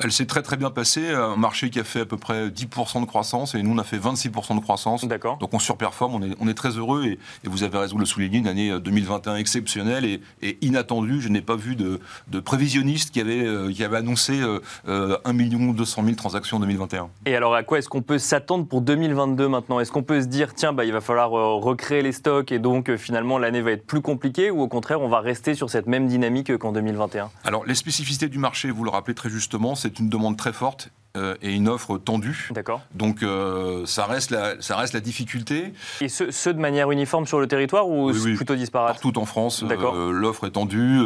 Elle 0.00 0.12
s'est 0.12 0.26
très 0.26 0.42
très 0.42 0.58
bien 0.58 0.70
passée. 0.70 1.08
Un 1.08 1.36
marché 1.36 1.70
qui 1.70 1.80
a 1.80 1.84
fait 1.84 2.00
à 2.00 2.06
peu 2.06 2.18
près 2.18 2.48
10% 2.48 3.00
de 3.00 3.06
croissance 3.06 3.54
et 3.54 3.62
nous 3.62 3.74
on 3.74 3.78
a 3.78 3.84
fait 3.84 3.98
26% 3.98 4.54
de 4.56 4.60
croissance. 4.60 5.06
D'accord. 5.06 5.38
Donc 5.38 5.54
on 5.54 5.58
surperforme, 5.58 6.14
on 6.14 6.22
est, 6.22 6.36
on 6.40 6.48
est 6.48 6.54
très 6.54 6.70
heureux 6.70 7.04
et, 7.04 7.18
vous 7.44 7.62
avez 7.62 7.78
raison 7.78 7.94
de 7.94 8.00
le 8.00 8.06
souligner, 8.06 8.38
une 8.38 8.46
année 8.46 8.78
2021 8.78 9.36
exceptionnelle 9.36 10.04
et, 10.04 10.20
et 10.42 10.58
inattendue. 10.60 11.22
Je 11.22 11.30
n'ai 11.30 11.40
pas 11.40 11.56
vu 11.56 11.74
de, 11.74 12.00
de 12.28 12.40
prévisionniste 12.40 13.10
qui 13.10 13.20
avait, 13.20 13.72
qui 13.72 13.82
avait 13.82 13.96
annoncé 13.96 14.42
1 14.86 15.32
million 15.32 15.72
200 15.72 16.02
000 16.04 16.16
transactions 16.16 16.56
en 16.56 16.60
2021. 16.60 17.10
Et 17.26 17.36
alors, 17.36 17.54
à 17.54 17.62
quoi 17.62 17.78
est-ce 17.78 17.88
qu'on 17.88 18.02
peut 18.02 18.18
s'attendre 18.18 18.66
pour 18.66 18.80
2022 18.80 19.48
maintenant? 19.48 19.80
Est-ce 19.80 19.92
qu'on 19.92 20.02
peut 20.02 20.20
se 20.20 20.26
dire, 20.26 20.54
tiens, 20.54 20.72
bah, 20.72 20.84
il 20.84 20.92
va 20.92 21.00
falloir 21.00 21.34
euh, 21.34 21.54
recréer 21.54 22.02
les 22.02 22.12
stocks 22.12 22.52
et 22.52 22.58
donc 22.58 22.88
euh, 22.88 22.96
finalement 22.96 23.38
l'année 23.38 23.60
va 23.60 23.72
être 23.72 23.86
plus 23.86 24.00
compliquée 24.00 24.50
ou 24.50 24.60
au 24.60 24.68
contraire, 24.68 25.00
on 25.00 25.08
va 25.08 25.20
rester 25.20 25.54
sur 25.54 25.70
cette 25.70 25.86
même 25.86 26.06
dynamique 26.06 26.56
qu'en 26.58 26.72
2021 26.72 27.30
Alors, 27.44 27.64
les 27.64 27.74
spécificités 27.74 28.28
du 28.28 28.38
marché, 28.38 28.70
vous 28.70 28.84
le 28.84 28.90
rappelez 28.90 29.14
très 29.14 29.30
justement, 29.30 29.74
c'est 29.74 29.98
une 29.98 30.08
demande 30.08 30.36
très 30.36 30.52
forte 30.52 30.90
euh, 31.16 31.34
et 31.40 31.54
une 31.54 31.68
offre 31.68 31.96
tendue. 31.96 32.50
D'accord. 32.50 32.82
Donc 32.94 33.22
euh, 33.22 33.86
ça, 33.86 34.04
reste 34.04 34.30
la, 34.30 34.60
ça 34.60 34.76
reste 34.76 34.92
la 34.92 35.00
difficulté. 35.00 35.72
Et 36.02 36.08
ce, 36.08 36.30
ce, 36.30 36.50
de 36.50 36.58
manière 36.58 36.90
uniforme 36.90 37.26
sur 37.26 37.40
le 37.40 37.48
territoire 37.48 37.88
ou 37.88 38.12
plutôt 38.12 38.54
disparate 38.54 38.92
Partout 38.92 39.18
en 39.18 39.24
France, 39.24 39.64
euh, 39.64 40.12
l'offre 40.12 40.46
est 40.46 40.50
tendue, 40.50 41.00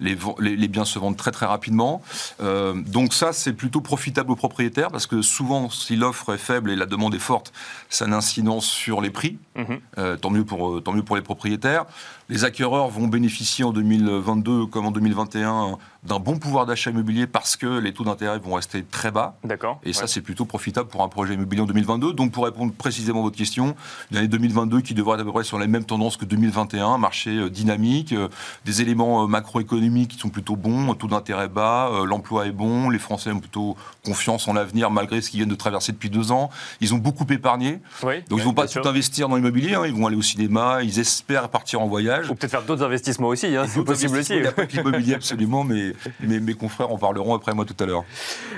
les, 0.00 0.18
les, 0.40 0.68
biens 0.68 0.84
se 0.84 0.98
vendent 0.98 1.16
très 1.16 1.30
très 1.30 1.46
rapidement. 1.46 2.02
donc 2.40 3.14
ça, 3.14 3.32
c'est 3.32 3.52
plutôt 3.52 3.80
profitable 3.80 4.32
aux 4.32 4.36
propriétaires 4.36 4.90
parce 4.90 5.06
que 5.06 5.22
souvent, 5.22 5.70
si 5.70 5.94
l'offre 5.94 6.34
est 6.34 6.38
faible 6.38 6.70
et 6.72 6.76
la 6.76 6.86
demande 6.86 7.14
est 7.14 7.20
forte, 7.20 7.52
ça 7.88 8.04
a 8.04 8.08
une 8.08 8.14
incidence 8.14 8.66
sur 8.66 9.00
les 9.00 9.10
prix. 9.10 9.38
Mhm. 9.56 10.16
tant, 10.20 10.30
mieux 10.30 10.44
pour, 10.44 10.82
tant 10.82 10.92
mieux 10.92 11.04
pour 11.04 11.14
les 11.14 11.22
propriétaires. 11.22 11.84
Les 12.28 12.44
acquéreurs 12.44 12.88
vont 12.88 13.06
bénéficier 13.06 13.64
en 13.64 13.70
2022 13.70 14.66
comme 14.66 14.86
en 14.86 14.90
2021 14.90 15.78
d'un 16.04 16.18
bon 16.18 16.38
pouvoir 16.38 16.66
d'achat 16.66 16.90
immobilier 16.90 17.26
parce 17.26 17.56
que 17.56 17.78
les 17.78 17.94
taux 17.94 18.04
d'intérêt 18.04 18.38
vont 18.38 18.54
rester 18.54 18.84
très 18.84 19.10
bas. 19.10 19.36
D'accord. 19.42 19.80
Et 19.84 19.92
ça, 19.92 20.06
c'est 20.06 20.20
plutôt 20.20 20.44
profitable 20.44 20.88
pour 20.88 21.02
un 21.02 21.08
projet 21.08 21.34
immobilier 21.34 21.62
en 21.62 21.66
2022. 21.66 22.12
Donc, 22.12 22.32
pour 22.32 22.44
répondre 22.44 22.72
précisément 22.74 23.20
à 23.20 23.22
votre 23.22 23.36
question, 23.36 23.74
l'année 24.10 24.28
2022 24.28 24.82
qui 24.82 24.92
devrait 24.92 25.14
être 25.14 25.22
à 25.22 25.24
peu 25.24 25.32
près 25.32 25.44
sur 25.44 25.58
les 25.58 25.66
mêmes 25.66 25.84
tendances 25.84 26.16
que 26.16 26.26
2021, 26.26 26.98
marché 26.98 27.30
euh, 27.30 27.48
dynamique, 27.48 28.12
euh, 28.12 28.28
des 28.66 28.82
éléments 28.82 29.24
euh, 29.24 29.26
macroéconomiques 29.26 30.10
qui 30.10 30.18
sont 30.18 30.28
plutôt 30.28 30.56
bons, 30.56 30.94
taux 30.94 31.08
d'intérêt 31.08 31.48
bas, 31.48 31.90
l'emploi 32.06 32.46
est 32.46 32.52
bon, 32.52 32.90
les 32.90 32.98
Français 32.98 33.30
ont 33.30 33.40
plutôt 33.40 33.76
confiance 34.04 34.46
en 34.46 34.52
l'avenir 34.52 34.90
malgré 34.90 35.20
ce 35.20 35.30
qu'ils 35.30 35.40
viennent 35.40 35.48
de 35.48 35.54
traverser 35.54 35.92
depuis 35.92 36.10
deux 36.10 36.30
ans. 36.30 36.50
Ils 36.80 36.94
ont 36.94 36.98
beaucoup 36.98 37.26
épargné. 37.30 37.80
Oui, 38.02 38.16
donc, 38.28 38.38
ils 38.38 38.42
ne 38.42 38.42
vont 38.42 38.54
pas 38.54 38.68
tout 38.68 38.86
investir 38.86 39.28
dans 39.28 39.36
l'immobilier, 39.36 39.74
hein. 39.74 39.86
ils 39.86 39.94
vont 39.94 40.06
aller 40.06 40.16
au 40.16 40.22
cinéma, 40.22 40.82
ils 40.82 40.98
espèrent 40.98 41.48
partir 41.48 41.80
en 41.80 41.88
voyage. 41.88 42.30
Ou 42.30 42.34
peut-être 42.34 42.50
faire 42.50 42.62
d'autres 42.62 42.84
investissements 42.84 43.28
aussi, 43.28 43.56
hein, 43.56 43.64
c'est 43.66 43.82
possible 43.82 44.18
aussi. 44.18 44.34
Il 44.34 44.42
n'y 44.42 44.46
a 44.46 44.52
pas 44.52 44.64
l'immobilier 44.64 45.14
absolument, 45.14 45.64
mais 45.64 45.93
mes, 46.20 46.54
confrères 46.54 46.90
en 46.90 46.98
parleront 46.98 47.34
après 47.34 47.54
moi 47.54 47.64
tout 47.64 47.76
à 47.82 47.86
l'heure. 47.86 48.04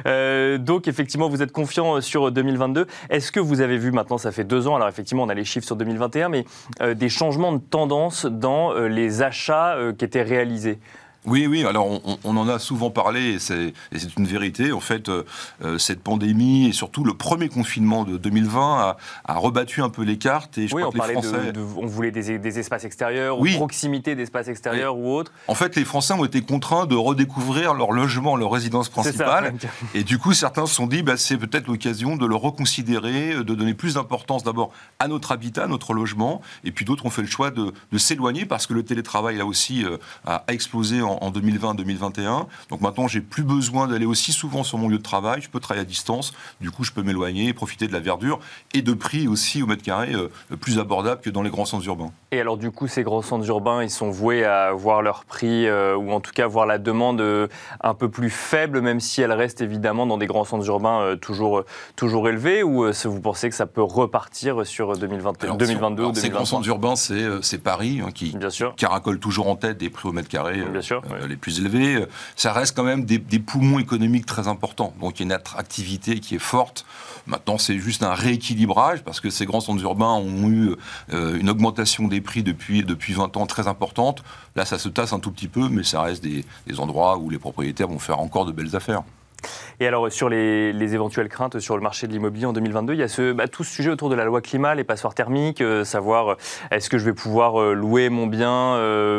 Euh, 0.07 0.59
donc 0.59 0.89
effectivement, 0.89 1.29
vous 1.29 1.43
êtes 1.43 1.53
confiant 1.53 1.97
euh, 1.97 2.01
sur 2.01 2.31
2022. 2.31 2.87
Est-ce 3.11 3.33
que 3.33 3.41
vous 3.41 3.61
avez 3.61 3.79
vu 3.79 3.93
maintenant, 3.93 4.19
ça 4.19 4.33
fait 4.33 4.45
deux 4.45 4.67
ans, 4.69 4.77
alors 4.77 4.89
effectivement 4.89 5.25
on 5.25 5.29
a 5.29 5.35
les 5.35 5.45
chiffres 5.45 5.67
sur 5.67 5.77
2021, 5.77 6.29
mais 6.29 6.45
euh, 6.81 6.95
des 6.95 7.09
changements 7.09 7.53
de 7.53 7.59
tendance 7.59 8.27
dans 8.27 8.75
les 8.75 9.23
achats 9.23 9.77
qui 9.99 10.05
étaient 10.05 10.23
réalisés? 10.23 10.79
Oui, 11.27 11.47
oui, 11.47 11.65
alors 11.65 12.01
on, 12.25 12.37
en 12.37 12.49
a 12.49 12.59
souvent 12.59 12.91
parlé 12.91 13.35
et 13.35 13.39
c'est 13.39 13.73
une 14.17 14.27
vérité. 14.27 14.73
En 14.73 14.81
fait, 14.81 15.09
euh, 15.09 15.25
euh, 15.65 15.79
cette 15.79 16.01
pandémie 16.01 16.69
et 16.69 16.73
surtout 16.73 17.03
le 17.03 17.15
premier 17.15 17.49
confinement 17.49 18.05
de 18.05 18.17
2020 18.17 18.97
a, 19.25 19.35
rebattu 19.35 19.83
un 19.83 19.89
peu 19.89 20.03
les 20.03 20.19
cartes. 20.19 20.57
Et 20.59 20.69
je 20.69 20.75
oui, 20.75 20.83
on 20.85 20.91
les 20.91 21.13
Français... 21.13 21.53
on 21.77 21.87
voulait 21.87 22.11
des, 22.11 22.59
espaces 22.59 22.85
extérieurs, 22.85 23.41
ou 23.41 23.47
proximité 23.57 24.15
d'espaces 24.15 24.49
extérieurs 24.49 24.97
ou 24.97 25.13
autres. 25.13 25.33
En 25.49 25.55
fait, 25.55 25.75
les 25.77 25.85
Français 25.85 26.15
ont 26.15 26.25
été 26.25 26.43
contraints 26.43 26.87
de 26.87 26.95
redécouvrir 26.95 27.75
leur 27.75 27.93
logement, 27.93 28.37
leur 28.37 28.53
résidence 28.53 28.89
principale. 28.89 29.55
et 29.95 30.05
du 30.05 30.19
coup, 30.19 30.33
certains 30.33 30.67
se 30.67 30.75
sont 30.75 30.87
dit, 30.87 31.03
bah, 31.03 31.17
c'est 31.17 31.37
peut-être 31.37 31.67
l'occasion 31.67 32.17
de 32.17 32.27
le 32.27 32.37
reconsidérer, 32.37 33.35
de 33.35 33.55
donner 33.55 33.75
plus 33.75 33.95
d'importance 33.95 34.45
d'abord 34.45 34.73
à 34.99 35.09
notre 35.09 35.33
habitat, 35.33 35.65
à 35.65 35.67
notre 35.67 35.93
logement. 35.93 36.41
Et 36.65 36.71
puis 36.71 36.85
d'autres 36.85 37.05
ont 37.07 37.11
fait 37.11 37.23
le 37.23 37.29
choix 37.29 37.51
de, 37.51 37.73
s'éloigner 37.97 38.45
parce 38.45 38.67
que 38.67 38.75
le 38.75 38.85
télétravail, 38.85 39.39
là 39.39 39.47
aussi, 39.47 39.85
euh, 39.85 39.97
a 40.27 40.45
explosé 40.49 41.03
en 41.03 41.16
en, 41.23 41.31
2020-2021. 41.31 42.47
Donc 42.71 42.81
maintenant, 42.81 43.09
j'ai 43.09 43.21
plus 43.21 43.43
besoin 43.43 43.89
d'aller 43.89 44.07
aussi 44.07 44.33
souvent 44.33 44.63
sur 44.63 44.79
mon 44.79 44.89
lieu 44.89 44.99
de 44.99 45.03
travail. 45.03 45.41
Je 45.43 45.49
peux 45.49 45.61
travailler 45.61 45.87
à 45.87 45.89
distance. 45.89 46.33
Du 46.61 46.71
coup, 46.71 46.85
je 46.85 46.93
peux 46.93 47.03
m'éloigner, 47.03 47.53
profiter 47.53 47.87
de 47.87 47.93
la 47.93 48.01
verdure 48.01 48.39
et 48.75 48.83
de 48.83 48.93
prix 48.95 49.29
aussi 49.29 49.63
au 49.63 49.67
mètre 49.67 49.83
carré 49.83 50.15
euh, 50.15 50.29
plus 50.61 50.79
abordable 50.79 51.21
que 51.21 51.31
dans 51.31 51.43
les 51.43 51.51
grands 51.51 51.65
centres 51.65 51.87
urbains. 51.87 52.11
Et 52.33 52.41
alors, 52.41 52.57
du 52.57 52.71
coup, 52.71 52.89
ces 52.89 53.03
grands 53.03 53.23
centres 53.23 53.47
urbains, 53.49 53.83
ils 53.83 53.91
sont 53.91 54.11
voués 54.11 54.45
à 54.45 54.73
voir 54.73 55.03
leur 55.03 55.25
prix 55.25 55.67
euh, 55.67 55.97
ou 55.97 56.13
en 56.13 56.21
tout 56.21 56.33
cas 56.33 56.47
voir 56.47 56.67
la 56.67 56.79
demande 56.79 57.21
euh, 57.21 57.49
un 57.81 57.95
peu 57.95 58.09
plus 58.09 58.31
faible, 58.31 58.81
même 58.81 59.01
si 59.01 59.23
elle 59.23 59.33
reste 59.33 59.61
évidemment 59.61 60.07
dans 60.07 60.19
des 60.19 60.27
grands 60.27 60.45
centres 60.45 60.67
urbains 60.67 61.17
toujours, 61.21 61.65
toujours 61.97 62.29
élevés 62.29 62.63
Ou 62.63 62.91
vous 62.93 63.21
pensez 63.21 63.49
que 63.49 63.55
ça 63.55 63.67
peut 63.67 63.83
repartir 63.83 64.67
sur 64.67 64.97
2021, 64.97 65.57
2022 65.57 66.03
ou 66.03 66.13
2023 66.13 66.15
Ces 66.15 66.29
grands 66.31 66.45
centres 66.45 66.69
urbains, 66.69 66.97
c'est 66.97 67.59
Paris 67.59 68.01
hein, 68.05 68.11
qui, 68.13 68.37
caracole 68.77 69.19
toujours 69.19 69.49
en 69.49 69.57
tête 69.57 69.79
des 69.79 69.91
prix 69.91 70.09
au 70.09 70.13
mètre 70.13 70.29
carré. 70.29 70.63
Bien 70.63 70.83
sûr. 70.83 70.96
Euh, 71.11 71.27
les 71.27 71.37
plus 71.37 71.61
élevés, 71.61 71.97
euh, 71.97 72.07
ça 72.35 72.53
reste 72.53 72.77
quand 72.77 72.85
même 72.85 73.05
des, 73.05 73.19
poumons 73.39 73.79
économiques 73.79 74.27
très 74.27 74.49
importants. 74.49 74.95
Donc 75.01 75.19
il 75.19 75.21
y 75.21 75.23
a 75.23 75.27
une 75.27 75.33
attractivité 75.33 76.21
qui 76.21 76.35
est 76.35 76.41
forte. 76.41 76.85
Maintenant, 77.27 77.59
c'est 77.59 77.79
juste 77.79 78.03
un 78.03 78.15
rééquilibrage 78.15 79.03
parce 79.03 79.21
que 79.21 79.31
ces 79.31 79.47
grands 79.47 79.61
centres 79.61 79.83
urbains 79.83 80.15
ont 80.15 80.49
eu 80.49 80.71
euh, 81.13 81.39
une 81.39 81.51
augmentation 81.51 82.09
des 82.09 82.21
prix 82.21 82.43
depuis, 82.43 82.85
depuis 82.85 83.13
20 83.13 83.37
ans 83.37 83.47
très 83.47 83.69
importante. 83.69 84.23
Là, 84.55 84.65
ça 84.65 84.79
se 84.79 84.89
tasse 84.89 85.13
un 85.13 85.19
tout 85.19 85.31
petit 85.31 85.49
peu, 85.49 85.69
mais 85.69 85.83
ça 85.83 86.03
reste 86.03 86.23
des 86.23 86.45
endroits 86.79 87.19
où 87.19 87.31
les 87.31 87.39
propriétaires 87.39 87.89
vont 87.89 87.99
faire 87.99 88.21
encore 88.21 88.47
de 88.47 88.53
belles 88.53 88.77
affaires. 88.77 89.03
Et 89.81 89.87
alors, 89.87 90.11
sur 90.11 90.29
les, 90.29 90.95
éventuelles 90.95 91.29
craintes 91.29 91.59
sur 91.59 91.77
le 91.77 91.83
marché 91.83 92.07
de 92.07 92.13
l'immobilier 92.13 92.47
en 92.47 92.53
2022, 92.53 92.95
il 92.95 93.01
y 93.01 93.03
a 93.03 93.33
bah, 93.35 93.49
tout 93.49 93.65
ce 93.65 93.73
sujet 93.73 93.91
autour 93.91 94.09
de 94.09 94.15
la 94.15 94.25
loi 94.25 94.41
climat, 94.41 94.75
les 94.75 94.85
passoires 94.85 95.15
thermiques, 95.15 95.61
euh, 95.61 95.85
savoir 95.85 96.29
euh, 96.29 96.35
est-ce 96.71 96.89
que 96.89 96.97
je 96.97 97.05
vais 97.05 97.13
pouvoir 97.13 97.61
euh, 97.61 97.75
louer 97.75 98.09
mon 98.09 98.27
bien 98.27 98.47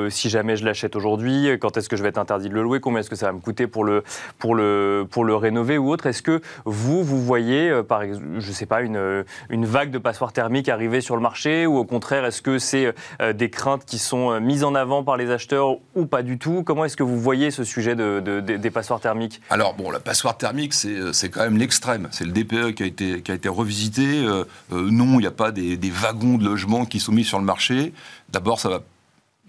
si 0.09 0.29
jamais 0.29 0.55
je 0.55 0.65
l'achète 0.65 0.95
aujourd'hui, 0.95 1.49
quand 1.59 1.77
est-ce 1.77 1.89
que 1.89 1.95
je 1.95 2.03
vais 2.03 2.09
être 2.09 2.17
interdit 2.17 2.49
de 2.49 2.53
le 2.53 2.61
louer, 2.61 2.79
combien 2.79 2.99
est-ce 2.99 3.09
que 3.09 3.15
ça 3.15 3.27
va 3.27 3.31
me 3.33 3.39
coûter 3.39 3.67
pour 3.67 3.83
le, 3.83 4.03
pour 4.39 4.55
le, 4.55 5.05
pour 5.09 5.25
le 5.25 5.35
rénover 5.35 5.77
ou 5.77 5.89
autre. 5.89 6.05
Est-ce 6.05 6.21
que 6.21 6.41
vous, 6.65 7.03
vous 7.03 7.21
voyez, 7.21 7.81
par 7.87 8.03
je 8.03 8.51
sais 8.51 8.65
pas, 8.65 8.81
une, 8.81 9.25
une 9.49 9.65
vague 9.65 9.91
de 9.91 9.97
passoires 9.97 10.33
thermiques 10.33 10.69
arriver 10.69 11.01
sur 11.01 11.15
le 11.15 11.21
marché 11.21 11.65
ou 11.65 11.77
au 11.77 11.85
contraire, 11.85 12.25
est-ce 12.25 12.41
que 12.41 12.59
c'est 12.59 12.93
des 13.33 13.49
craintes 13.49 13.85
qui 13.85 13.99
sont 13.99 14.39
mises 14.39 14.63
en 14.63 14.75
avant 14.75 15.03
par 15.03 15.17
les 15.17 15.31
acheteurs 15.31 15.77
ou 15.95 16.05
pas 16.05 16.23
du 16.23 16.37
tout? 16.37 16.63
Comment 16.63 16.85
est-ce 16.85 16.97
que 16.97 17.03
vous 17.03 17.19
voyez 17.19 17.51
ce 17.51 17.63
sujet 17.63 17.95
de, 17.95 18.39
des 18.39 18.71
passoires 18.71 18.99
thermiques? 18.99 19.41
Alors, 19.49 19.73
bon, 19.73 19.91
la 19.91 19.99
passoire 20.07 20.37
thermique, 20.37 20.73
euh, 20.85 21.11
c'est 21.11 21.29
quand 21.29 21.41
même 21.41 21.57
l'extrême. 21.57 22.07
C'est 22.11 22.23
le 22.23 22.31
DPE 22.31 22.73
qui 22.75 22.83
a 22.83 22.85
été, 22.85 23.21
qui 23.21 23.29
a 23.29 23.35
été 23.35 23.49
revisité. 23.49 24.23
Euh, 24.23 24.45
euh, 24.71 24.89
non, 24.89 25.15
il 25.15 25.23
n'y 25.23 25.27
a 25.27 25.31
pas 25.31 25.51
des, 25.51 25.77
wagons 25.89 26.37
de 26.37 26.45
logements 26.45 26.85
qui 26.85 27.01
sont 27.01 27.11
mis 27.11 27.25
sur 27.25 27.39
le 27.39 27.43
marché. 27.43 27.91
D'abord, 28.29 28.57
ça 28.57 28.69
va 28.69 28.83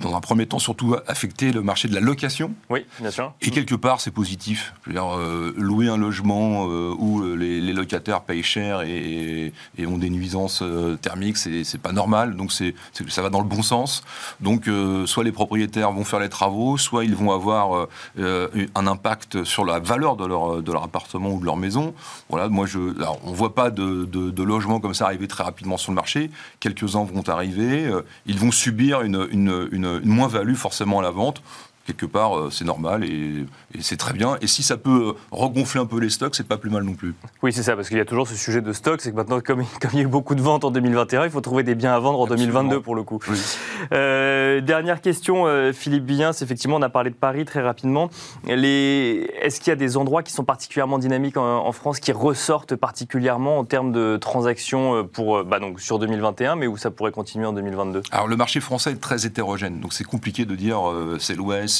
dans 0.00 0.14
un 0.14 0.20
premier 0.20 0.46
temps, 0.46 0.60
surtout 0.60 0.94
affecter 1.08 1.50
le 1.50 1.60
marché 1.60 1.88
de 1.88 1.94
la 1.94 2.00
location. 2.00 2.54
Oui, 2.70 2.84
bien 3.00 3.10
sûr. 3.10 3.32
Et 3.40 3.50
quelque 3.50 3.74
part, 3.74 4.00
c'est 4.00 4.12
positif. 4.12 4.72
Je 4.82 4.90
veux 4.90 4.94
dire, 4.94 5.16
euh, 5.16 5.52
louer 5.56 5.88
un 5.88 5.96
logement 5.96 6.68
euh, 6.68 6.94
où 6.96 7.22
les, 7.34 7.72
locataires 7.72 8.22
payent 8.22 8.42
cher 8.42 8.82
et, 8.82 9.52
ont 9.86 9.98
des 9.98 10.10
nuisances 10.10 10.60
euh, 10.62 10.96
thermiques, 10.96 11.36
c'est 11.36 11.80
pas 11.80 11.92
normal. 11.92 12.36
Donc, 12.36 12.52
c'est 12.52 12.74
ça 13.08 13.22
va 13.22 13.30
dans 13.30 13.40
le 13.40 13.46
bon 13.46 13.62
sens. 13.62 14.04
Donc, 14.40 14.70
soit 15.06 15.24
les 15.24 15.32
propriétaires 15.32 15.90
vont 15.92 16.04
faire 16.04 16.20
les 16.20 16.28
travaux, 16.28 16.78
soit 16.78 17.04
ils 17.04 17.14
vont 17.14 17.32
avoir 17.32 17.88
un 18.16 18.86
impact 18.86 19.44
sur 19.44 19.64
la 19.64 19.78
valeur 19.80 20.16
de 20.16 20.26
leur, 20.26 20.62
de 20.62 20.72
leur 20.72 20.84
appartement 20.84 21.30
ou 21.30 21.40
de 21.40 21.44
leur 21.44 21.56
maison. 21.56 21.94
Voilà, 22.28 22.48
moi, 22.48 22.66
je, 22.66 22.78
alors, 22.98 23.18
on 23.24 23.32
voit 23.32 23.54
pas 23.54 23.70
de, 23.70 24.04
de, 24.04 24.42
logements 24.42 24.80
comme 24.80 24.94
ça 24.94 25.06
arriver 25.06 25.28
très 25.28 25.44
rapidement 25.44 25.76
sur 25.76 25.92
le 25.92 25.96
marché. 25.96 26.30
Quelques-uns 26.60 27.04
vont 27.04 27.28
arriver. 27.28 27.90
ils 28.26 28.38
vont 28.38 28.50
subir 28.50 29.02
une, 29.02 29.26
une, 29.32 29.68
une 29.72 29.87
une 30.02 30.10
moins-value 30.10 30.54
forcément 30.54 30.98
à 31.00 31.02
la 31.02 31.10
vente 31.10 31.42
quelque 31.88 32.04
part, 32.04 32.38
euh, 32.38 32.50
c'est 32.50 32.66
normal 32.66 33.02
et, 33.02 33.46
c'est 33.80 33.96
très 33.96 34.12
bien. 34.12 34.36
Et 34.42 34.46
si 34.46 34.62
ça 34.62 34.76
peut 34.76 35.14
regonfler 35.30 35.80
un 35.80 35.86
peu 35.86 35.98
les 35.98 36.10
stocks, 36.10 36.34
c'est 36.34 36.46
pas 36.46 36.58
plus 36.58 36.68
mal 36.68 36.82
non 36.82 36.94
plus. 36.94 37.14
Oui, 37.42 37.52
c'est 37.52 37.62
ça, 37.62 37.76
parce 37.76 37.88
qu'il 37.88 37.96
y 37.96 38.00
a 38.00 38.04
toujours 38.04 38.28
ce 38.28 38.34
sujet 38.34 38.60
de 38.60 38.72
stock. 38.72 39.00
C'est 39.00 39.10
que 39.10 39.16
maintenant, 39.16 39.40
comme, 39.40 39.64
comme, 39.80 39.90
il 39.92 39.98
y 39.98 40.00
a 40.00 40.04
eu 40.04 40.08
beaucoup 40.08 40.34
de 40.34 40.42
ventes 40.42 40.64
en 40.64 40.70
2021, 40.70 41.24
il 41.24 41.30
faut 41.30 41.40
trouver 41.40 41.62
des 41.62 41.74
biens 41.74 41.94
à 41.94 41.98
vendre 41.98 42.20
en 42.20 42.26
2022 42.26 42.80
pour 42.80 42.94
le 42.94 43.02
coup. 43.02 43.20
Euh, 43.92 44.60
dernière 44.60 45.00
question, 45.00 45.46
euh, 45.46 45.72
Philippe 45.72 46.04
Billens. 46.04 46.32
Effectivement, 46.42 46.76
on 46.76 46.82
a 46.82 46.88
parlé 46.88 47.10
de 47.10 47.14
Paris 47.14 47.44
très 47.44 47.62
rapidement. 47.62 48.10
Est-ce 48.46 49.60
qu'il 49.60 49.68
y 49.68 49.72
a 49.72 49.76
des 49.76 49.96
endroits 49.96 50.22
qui 50.22 50.32
sont 50.32 50.44
particulièrement 50.44 50.98
dynamiques 50.98 51.36
en, 51.36 51.72
France, 51.72 52.00
qui 52.00 52.12
ressortent 52.12 52.76
particulièrement 52.76 53.58
en 53.58 53.64
termes 53.64 53.92
de 53.92 54.16
transactions 54.16 55.04
pour, 55.04 55.44
bah, 55.44 55.60
donc, 55.60 55.80
sur 55.80 55.98
2021, 55.98 56.56
mais 56.56 56.66
où 56.66 56.76
ça 56.76 56.90
pourrait 56.90 57.12
continuer 57.12 57.46
en 57.46 57.52
2022 57.52 58.02
Alors, 58.10 58.28
le 58.28 58.36
marché 58.36 58.60
français 58.60 58.92
est 58.92 59.00
très 59.00 59.26
hétérogène. 59.26 59.80
Donc, 59.80 59.92
c'est 59.92 60.04
compliqué 60.04 60.44
de 60.44 60.54
dire 60.54 60.80
c'est 61.18 61.34
l'Ouest, 61.34 61.77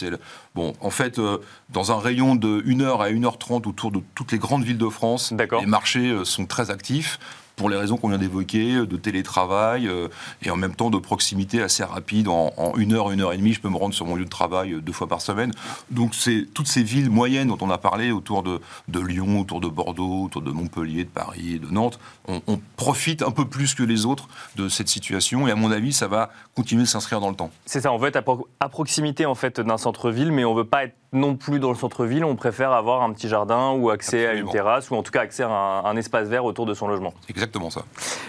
Bon, 0.55 0.75
en 0.81 0.91
fait, 0.91 1.19
euh, 1.19 1.39
dans 1.71 1.93
un 1.93 1.99
rayon 1.99 2.35
de 2.35 2.63
1h 2.63 3.03
à 3.03 3.11
1h30 3.11 3.69
autour 3.69 3.91
de 3.91 4.01
toutes 4.15 4.33
les 4.33 4.39
grandes 4.39 4.65
villes 4.65 4.79
de 4.79 4.89
France, 4.89 5.33
les 5.61 5.67
marchés 5.67 6.11
euh, 6.11 6.25
sont 6.25 6.47
très 6.47 6.71
actifs 6.71 7.19
pour 7.59 7.69
les 7.69 7.77
raisons 7.77 7.99
qu'on 7.99 8.09
vient 8.09 8.19
d'évoquer, 8.19 8.77
euh, 8.77 8.87
de 8.87 8.97
télétravail 8.97 9.87
euh, 9.87 10.09
et 10.43 10.51
en 10.51 10.57
même 10.57 10.75
temps 10.75 10.89
de 10.89 10.97
proximité 10.97 11.61
assez 11.61 11.85
rapide. 11.85 12.29
En, 12.29 12.53
une 12.77 12.95
heure, 12.95 13.11
une 13.11 13.21
heure 13.21 13.35
et 13.35 13.37
demie, 13.37 13.53
je 13.53 13.61
peux 13.61 13.69
me 13.69 13.77
rendre 13.77 13.95
sur 13.95 14.07
mon 14.07 14.15
lieu 14.15 14.25
de 14.25 14.31
travail 14.31 14.73
euh, 14.73 14.81
deux 14.81 14.93
fois 14.93 15.09
par 15.09 15.21
semaine. 15.21 15.53
Donc 15.91 16.15
c'est 16.15 16.47
toutes 16.55 16.69
ces 16.69 16.83
villes 16.83 17.11
moyennes 17.11 17.49
dont 17.49 17.59
on 17.61 17.71
a 17.71 17.77
parlé 17.77 18.13
autour 18.13 18.43
de, 18.43 18.61
Lyon, 18.99 19.41
autour 19.41 19.61
de 19.61 19.69
Bordeaux, 19.69 20.25
autour 20.25 20.43
de 20.43 20.51
Montpellier, 20.51 21.05
de 21.05 21.11
Paris, 21.11 21.59
de 21.59 21.69
Nantes. 21.69 21.99
On, 22.27 22.61
profite 22.77 23.23
un 23.23 23.31
peu 23.31 23.45
plus 23.45 23.75
que 23.75 23.83
les 23.83 24.07
autres 24.07 24.29
de 24.57 24.69
cette 24.69 24.89
situation 24.89 25.49
et 25.49 25.51
à 25.51 25.57
mon 25.57 25.71
avis, 25.71 25.93
ça 25.93 26.07
va 26.07 26.31
continuer 26.55 26.83
de 26.83 26.89
s'inscrire 26.89 27.21
dans 27.21 27.31
le 27.31 27.35
temps. 27.35 27.51
C'est 27.67 27.81
ça, 27.81 27.93
on 27.93 27.99
veut 27.99 28.09
être 28.09 28.23
à, 28.61 28.69
proximité 28.69 29.27
en 29.27 29.35
fait 29.35 29.61
d'un 29.61 29.79
centre-ville, 29.79 30.31
mais 30.31 30.45
on 30.45 30.55
veut 30.55 30.65
pas 30.65 30.85
être 30.85 30.95
non 31.13 31.35
plus 31.35 31.59
dans 31.59 31.71
le 31.71 31.77
centre-ville. 31.77 32.25
On 32.25 32.37
préfère 32.37 32.73
avoir 32.73 33.03
un 33.03 33.13
petit 33.13 33.29
jardin 33.29 33.73
ou 33.73 33.91
accès 33.91 34.27
à 34.27 34.35
une 34.35 34.49
terrasse 34.49 34.91
ou 34.91 34.95
en 34.95 35.03
tout 35.03 35.11
cas 35.11 35.23
accès 35.23 35.43
à 35.43 35.49
un, 35.49 35.85
un 35.85 35.97
espace 35.97 36.29
vert 36.29 36.45
autour 36.45 36.67
de 36.67 36.75
son 36.75 36.89
logement. 36.89 37.13
Exactement 37.29 37.49
exactement 37.49 37.71
ça. 37.71 37.85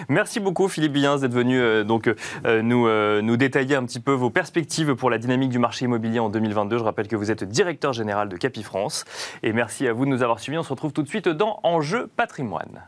Merci 0.08 0.40
beaucoup 0.40 0.68
Philippe 0.68 0.94
Billens 0.94 1.20
d'être 1.20 1.34
venu 1.34 1.60
euh, 1.60 1.84
donc, 1.84 2.08
euh, 2.46 2.62
nous, 2.62 2.88
euh, 2.88 3.22
nous 3.22 3.38
détailler 3.38 3.76
un 3.76 3.86
petit 3.86 4.00
peu 4.00 4.14
vos 4.14 4.30
perspectives 4.30 4.96
pour 4.96 5.10
la 5.10 5.18
dynamique 5.18 5.50
du 5.50 5.60
marché 5.60 5.86
immobilier 5.86 6.20
en 6.20 6.30
2022. 6.30 6.78
Je 6.78 6.84
rappelle 6.84 7.08
que 7.08 7.16
vous 7.16 7.32
êtes 7.32 7.44
directeur 7.44 7.94
général 7.94 8.30
de 8.30 8.38
Capifrance. 8.38 9.06
Et 9.44 9.54
merci 9.54 9.88
à 9.88 9.94
vous 9.94 10.06
de 10.06 10.10
nous 10.10 10.24
avoir 10.24 10.40
suivis. 10.40 10.58
On 10.58 10.64
se 10.64 10.70
retrouve 10.70 10.94
tout 10.94 11.04
de 11.04 11.10
suite 11.10 11.28
dans 11.28 11.60
Enjeu 11.64 12.08
patrimoine. 12.16 12.82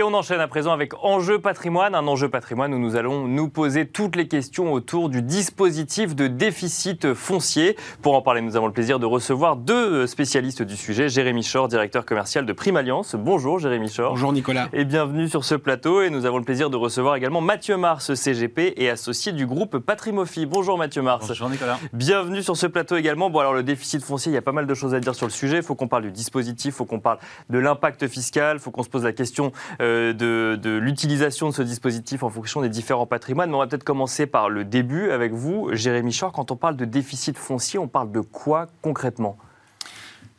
Et 0.00 0.02
on 0.02 0.14
enchaîne 0.14 0.40
à 0.40 0.48
présent 0.48 0.72
avec 0.72 0.94
Enjeu 1.04 1.40
patrimoine, 1.40 1.94
un 1.94 2.06
enjeu 2.06 2.30
patrimoine 2.30 2.72
où 2.72 2.78
nous 2.78 2.96
allons 2.96 3.28
nous 3.28 3.50
poser 3.50 3.86
toutes 3.86 4.16
les 4.16 4.28
questions 4.28 4.72
autour 4.72 5.10
du 5.10 5.20
dispositif 5.20 6.16
de 6.16 6.26
déficit 6.26 7.12
foncier. 7.12 7.76
Pour 8.00 8.14
en 8.14 8.22
parler, 8.22 8.40
nous 8.40 8.56
avons 8.56 8.66
le 8.66 8.72
plaisir 8.72 8.98
de 8.98 9.04
recevoir 9.04 9.56
deux 9.56 10.06
spécialistes 10.06 10.62
du 10.62 10.74
sujet. 10.74 11.10
Jérémy 11.10 11.46
Chor, 11.46 11.68
directeur 11.68 12.06
commercial 12.06 12.46
de 12.46 12.52
Prime 12.54 12.78
Alliance. 12.78 13.14
Bonjour 13.14 13.58
Jérémy 13.58 13.92
Chor. 13.94 14.12
Bonjour 14.12 14.32
Nicolas. 14.32 14.70
Et 14.72 14.86
bienvenue 14.86 15.28
sur 15.28 15.44
ce 15.44 15.54
plateau. 15.54 16.00
Et 16.00 16.08
nous 16.08 16.24
avons 16.24 16.38
le 16.38 16.44
plaisir 16.44 16.70
de 16.70 16.78
recevoir 16.78 17.16
également 17.16 17.42
Mathieu 17.42 17.76
Mars, 17.76 18.14
CGP 18.14 18.72
et 18.78 18.88
associé 18.88 19.32
du 19.32 19.44
groupe 19.44 19.76
Patrimofi. 19.80 20.46
Bonjour 20.46 20.78
Mathieu 20.78 21.02
Mars. 21.02 21.28
Bonjour 21.28 21.50
Nicolas. 21.50 21.78
Bienvenue 21.92 22.42
sur 22.42 22.56
ce 22.56 22.66
plateau 22.66 22.96
également. 22.96 23.28
Bon 23.28 23.40
alors 23.40 23.52
le 23.52 23.62
déficit 23.62 24.02
foncier, 24.02 24.32
il 24.32 24.34
y 24.34 24.38
a 24.38 24.42
pas 24.42 24.52
mal 24.52 24.66
de 24.66 24.72
choses 24.72 24.94
à 24.94 25.00
dire 25.00 25.14
sur 25.14 25.26
le 25.26 25.32
sujet. 25.32 25.58
Il 25.58 25.62
faut 25.62 25.74
qu'on 25.74 25.88
parle 25.88 26.04
du 26.04 26.10
dispositif, 26.10 26.68
il 26.68 26.78
faut 26.78 26.86
qu'on 26.86 27.00
parle 27.00 27.18
de 27.50 27.58
l'impact 27.58 28.08
fiscal, 28.08 28.56
il 28.56 28.60
faut 28.60 28.70
qu'on 28.70 28.82
se 28.82 28.88
pose 28.88 29.04
la 29.04 29.12
question 29.12 29.52
euh, 29.82 29.89
de, 30.12 30.78
l'utilisation 30.78 31.48
de 31.48 31.54
ce 31.54 31.62
dispositif 31.62 32.22
en 32.22 32.30
fonction 32.30 32.60
des 32.62 32.68
différents 32.68 33.06
patrimoines. 33.06 33.54
On 33.54 33.58
va 33.58 33.66
peut-être 33.66 33.84
commencer 33.84 34.26
par 34.26 34.48
le 34.48 34.64
début 34.64 35.10
avec 35.10 35.32
vous, 35.32 35.68
Jérémy 35.72 36.16
Chor. 36.18 36.32
Quand 36.32 36.50
on 36.50 36.56
parle 36.56 36.76
de 36.76 36.84
déficit 36.84 37.36
foncier, 37.36 37.78
on 37.78 37.88
parle 37.88 38.12
de 38.12 38.20
quoi 38.20 38.66
concrètement? 38.82 39.36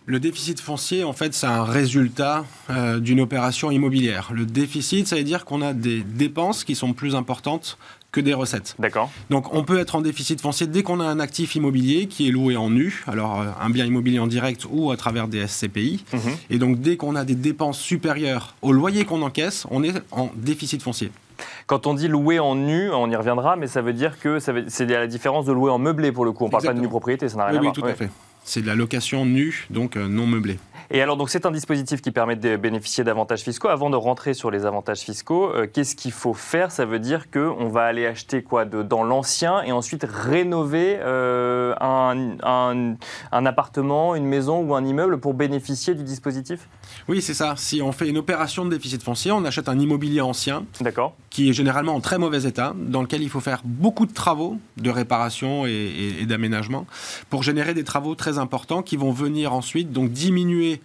Le 0.07 0.19
déficit 0.19 0.59
foncier, 0.59 1.03
en 1.03 1.13
fait, 1.13 1.33
c'est 1.33 1.47
un 1.47 1.63
résultat 1.63 2.43
euh, 2.69 2.99
d'une 2.99 3.21
opération 3.21 3.69
immobilière. 3.69 4.31
Le 4.33 4.45
déficit, 4.45 5.07
ça 5.07 5.15
veut 5.15 5.23
dire 5.23 5.45
qu'on 5.45 5.61
a 5.61 5.73
des 5.73 6.01
dépenses 6.01 6.63
qui 6.63 6.75
sont 6.75 6.93
plus 6.93 7.15
importantes 7.15 7.77
que 8.11 8.19
des 8.19 8.33
recettes. 8.33 8.75
D'accord. 8.79 9.09
Donc 9.29 9.53
on 9.53 9.63
peut 9.63 9.79
être 9.79 9.95
en 9.95 10.01
déficit 10.01 10.41
foncier 10.41 10.67
dès 10.67 10.83
qu'on 10.83 10.99
a 10.99 11.05
un 11.05 11.19
actif 11.19 11.55
immobilier 11.55 12.07
qui 12.07 12.27
est 12.27 12.31
loué 12.31 12.57
en 12.57 12.69
nu, 12.69 13.03
alors 13.07 13.41
euh, 13.41 13.45
un 13.61 13.69
bien 13.69 13.85
immobilier 13.85 14.19
en 14.19 14.27
direct 14.27 14.65
ou 14.69 14.91
à 14.91 14.97
travers 14.97 15.27
des 15.27 15.47
SCPI. 15.47 16.03
Mhm. 16.13 16.19
Et 16.49 16.57
donc 16.57 16.81
dès 16.81 16.97
qu'on 16.97 17.15
a 17.15 17.23
des 17.23 17.35
dépenses 17.35 17.79
supérieures 17.79 18.55
au 18.61 18.71
loyer 18.71 19.05
qu'on 19.05 19.21
encaisse, 19.21 19.65
on 19.71 19.83
est 19.83 19.93
en 20.11 20.29
déficit 20.35 20.81
foncier. 20.81 21.11
Quand 21.65 21.87
on 21.87 21.93
dit 21.93 22.07
louer 22.07 22.39
en 22.39 22.55
nu, 22.55 22.91
on 22.91 23.09
y 23.09 23.15
reviendra, 23.15 23.55
mais 23.55 23.67
ça 23.67 23.81
veut 23.81 23.93
dire 23.93 24.19
que 24.19 24.39
c'est 24.39 24.85
la 24.85 25.07
différence 25.07 25.45
de 25.45 25.53
louer 25.53 25.71
en 25.71 25.79
meublé 25.79 26.11
pour 26.11 26.25
le 26.25 26.31
coup. 26.31 26.43
On 26.43 26.47
ne 26.47 26.51
parle 26.51 26.65
pas 26.65 26.73
de 26.73 26.79
nu 26.79 26.87
propriété, 26.87 27.29
ça 27.29 27.37
n'a 27.37 27.45
rien 27.45 27.57
à 27.57 27.61
voir. 27.61 27.73
Oui, 27.75 27.81
tout 27.81 27.87
à 27.87 27.93
fait. 27.93 28.09
C'est 28.43 28.61
de 28.61 28.67
la 28.67 28.75
location 28.75 29.25
nue, 29.25 29.67
donc 29.69 29.95
euh, 29.95 30.07
non 30.07 30.27
meublée. 30.27 30.59
Et 30.93 31.01
alors, 31.01 31.15
donc, 31.15 31.29
c'est 31.29 31.45
un 31.45 31.51
dispositif 31.51 32.01
qui 32.01 32.11
permet 32.11 32.35
de 32.35 32.57
bénéficier 32.57 33.05
d'avantages 33.05 33.43
fiscaux. 33.43 33.69
Avant 33.69 33.89
de 33.89 33.95
rentrer 33.95 34.33
sur 34.33 34.51
les 34.51 34.65
avantages 34.65 34.99
fiscaux, 34.99 35.49
euh, 35.55 35.65
qu'est-ce 35.65 35.95
qu'il 35.95 36.11
faut 36.11 36.33
faire? 36.33 36.69
Ça 36.69 36.83
veut 36.83 36.99
dire 36.99 37.31
qu'on 37.31 37.69
va 37.69 37.83
aller 37.83 38.05
acheter 38.05 38.43
quoi? 38.43 38.65
De, 38.65 38.83
dans 38.83 39.01
l'ancien 39.01 39.63
et 39.63 39.71
ensuite 39.71 40.03
rénover 40.03 40.99
euh, 40.99 41.73
un, 41.79 42.35
un, 42.43 43.45
appartement, 43.45 44.15
une 44.15 44.25
maison 44.25 44.59
ou 44.63 44.75
un 44.75 44.83
immeuble 44.83 45.21
pour 45.21 45.33
bénéficier 45.33 45.95
du 45.95 46.03
dispositif? 46.03 46.67
Oui, 47.07 47.21
c'est 47.21 47.33
ça. 47.33 47.55
Si 47.57 47.81
on 47.81 47.91
fait 47.91 48.09
une 48.09 48.17
opération 48.17 48.65
de 48.65 48.69
déficit 48.69 49.03
foncier, 49.03 49.31
on 49.31 49.43
achète 49.45 49.69
un 49.69 49.79
immobilier 49.79 50.21
ancien. 50.21 50.65
Qui 51.29 51.49
est 51.49 51.53
généralement 51.53 51.95
en 51.95 52.01
très 52.01 52.17
mauvais 52.17 52.43
état, 52.43 52.73
dans 52.77 53.01
lequel 53.01 53.21
il 53.21 53.29
faut 53.29 53.39
faire 53.39 53.61
beaucoup 53.63 54.05
de 54.05 54.13
travaux 54.13 54.57
de 54.77 54.89
réparation 54.89 55.65
et, 55.65 56.17
et 56.19 56.25
d'aménagement 56.25 56.85
pour 57.29 57.43
générer 57.43 57.73
des 57.73 57.83
travaux 57.83 58.15
très 58.15 58.37
importants 58.37 58.81
qui 58.81 58.97
vont 58.97 59.11
venir 59.11 59.53
ensuite 59.53 59.91
donc 59.91 60.11
diminuer 60.11 60.81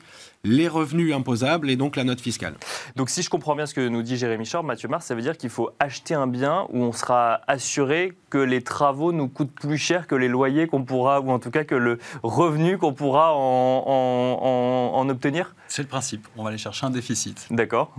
les 0.47 0.69
revenus 0.69 1.15
imposables 1.15 1.69
et 1.69 1.77
donc 1.77 1.97
la 1.97 2.05
note 2.05 2.21
fiscale. 2.21 2.55
Donc 2.95 3.11
si 3.11 3.23
je 3.23 3.29
comprends 3.29 3.57
bien 3.57 3.67
ce 3.67 3.75
que 3.75 3.87
nous 3.87 4.03
dit 4.03 4.17
Jérémy 4.17 4.49
Chor, 4.49 4.63
Mathieu 4.63 4.89
Mars, 4.89 5.07
ça 5.07 5.15
veut 5.15 5.23
dire 5.23 5.37
qu'il 5.37 5.51
faut 5.51 5.71
acheter 5.81 6.15
un 6.15 6.27
bien 6.27 6.67
où 6.71 6.83
on 6.83 6.93
sera 6.93 7.41
assuré 7.49 8.17
que 8.31 8.39
les 8.39 8.63
travaux 8.63 9.13
nous 9.13 9.29
coûtent 9.29 9.53
plus 9.53 9.79
cher 9.79 10.07
que 10.07 10.15
les 10.15 10.29
loyers 10.29 10.67
qu'on 10.67 10.85
pourra, 10.85 11.21
ou 11.21 11.31
en 11.31 11.39
tout 11.39 11.51
cas 11.51 11.65
que 11.65 11.75
le 11.75 11.99
revenu 12.23 12.79
qu'on 12.79 12.93
pourra 12.93 13.33
en, 13.35 15.09
obtenir 15.09 15.55
C'est 15.69 15.83
le 15.83 15.89
principe. 15.89 16.27
On 16.37 16.43
va 16.43 16.49
aller 16.49 16.59
chercher 16.59 16.87
un 16.87 16.91
déficit. 16.91 17.47
D'accord. 17.51 17.93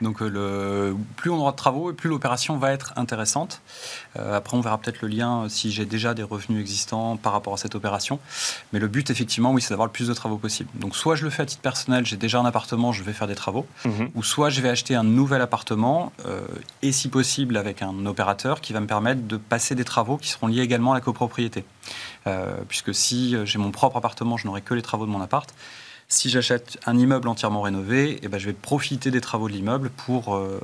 Donc 0.00 0.20
euh, 0.20 0.28
le, 0.28 0.96
plus 1.16 1.30
on 1.30 1.38
aura 1.38 1.52
de 1.52 1.56
travaux 1.56 1.92
plus 1.92 2.08
l'opération 2.08 2.56
va 2.58 2.72
être 2.72 2.92
intéressante. 2.96 3.62
Euh, 4.18 4.36
après, 4.36 4.56
on 4.56 4.60
verra 4.60 4.78
peut-être 4.78 5.02
le 5.02 5.08
lien 5.08 5.48
si 5.48 5.70
j'ai 5.70 5.84
déjà 5.84 6.14
des 6.14 6.22
revenus 6.22 6.60
existants 6.60 7.16
par 7.16 7.32
rapport 7.32 7.54
à 7.54 7.56
cette 7.56 7.74
opération. 7.74 8.18
Mais 8.72 8.78
le 8.78 8.88
but, 8.88 9.10
effectivement, 9.10 9.52
oui, 9.52 9.62
c'est 9.62 9.70
d'avoir 9.70 9.86
le 9.86 9.92
plus 9.92 10.08
de 10.08 10.14
travaux 10.14 10.36
possible. 10.36 10.70
Donc 10.74 10.96
soit 10.96 11.14
je 11.14 11.24
le 11.24 11.30
fais 11.30 11.42
à 11.42 11.46
titre 11.46 11.62
personnel, 11.62 12.06
j'ai 12.06 12.16
déjà 12.16 12.40
un 12.40 12.44
appartement, 12.44 12.92
je 12.92 13.02
vais 13.02 13.12
faire 13.12 13.28
des 13.28 13.34
travaux. 13.34 13.66
Mhm. 13.84 14.10
Ou 14.14 14.22
soit 14.22 14.50
je 14.50 14.60
vais 14.60 14.68
acheter 14.68 14.94
un 14.94 15.04
nouvel 15.04 15.40
appartement 15.42 16.12
euh, 16.26 16.40
et 16.82 16.92
si 16.92 17.08
possible 17.08 17.56
avec 17.56 17.82
un 17.82 18.06
opérateur 18.06 18.60
qui 18.60 18.72
va 18.72 18.80
me 18.80 18.86
permettre 18.86 19.26
de 19.26 19.36
passer 19.36 19.74
des 19.74 19.84
travaux 19.84 20.16
qui 20.16 20.28
seront 20.28 20.46
liés 20.46 20.62
également 20.62 20.92
à 20.92 20.94
la 20.94 21.00
copropriété. 21.00 21.64
Euh, 22.26 22.54
puisque 22.68 22.94
si 22.94 23.36
j'ai 23.44 23.58
mon 23.58 23.70
propre 23.70 23.96
appartement, 23.96 24.36
je 24.36 24.46
n'aurai 24.46 24.60
que 24.60 24.74
les 24.74 24.82
travaux 24.82 25.06
de 25.06 25.10
mon 25.10 25.20
appart. 25.20 25.52
Si 26.12 26.28
j'achète 26.28 26.76
un 26.86 26.98
immeuble 26.98 27.28
entièrement 27.28 27.60
rénové, 27.60 28.18
eh 28.24 28.26
ben, 28.26 28.36
je 28.36 28.46
vais 28.46 28.52
profiter 28.52 29.12
des 29.12 29.20
travaux 29.20 29.46
de 29.46 29.52
l'immeuble 29.52 29.90
pour 29.90 30.34
euh, 30.34 30.60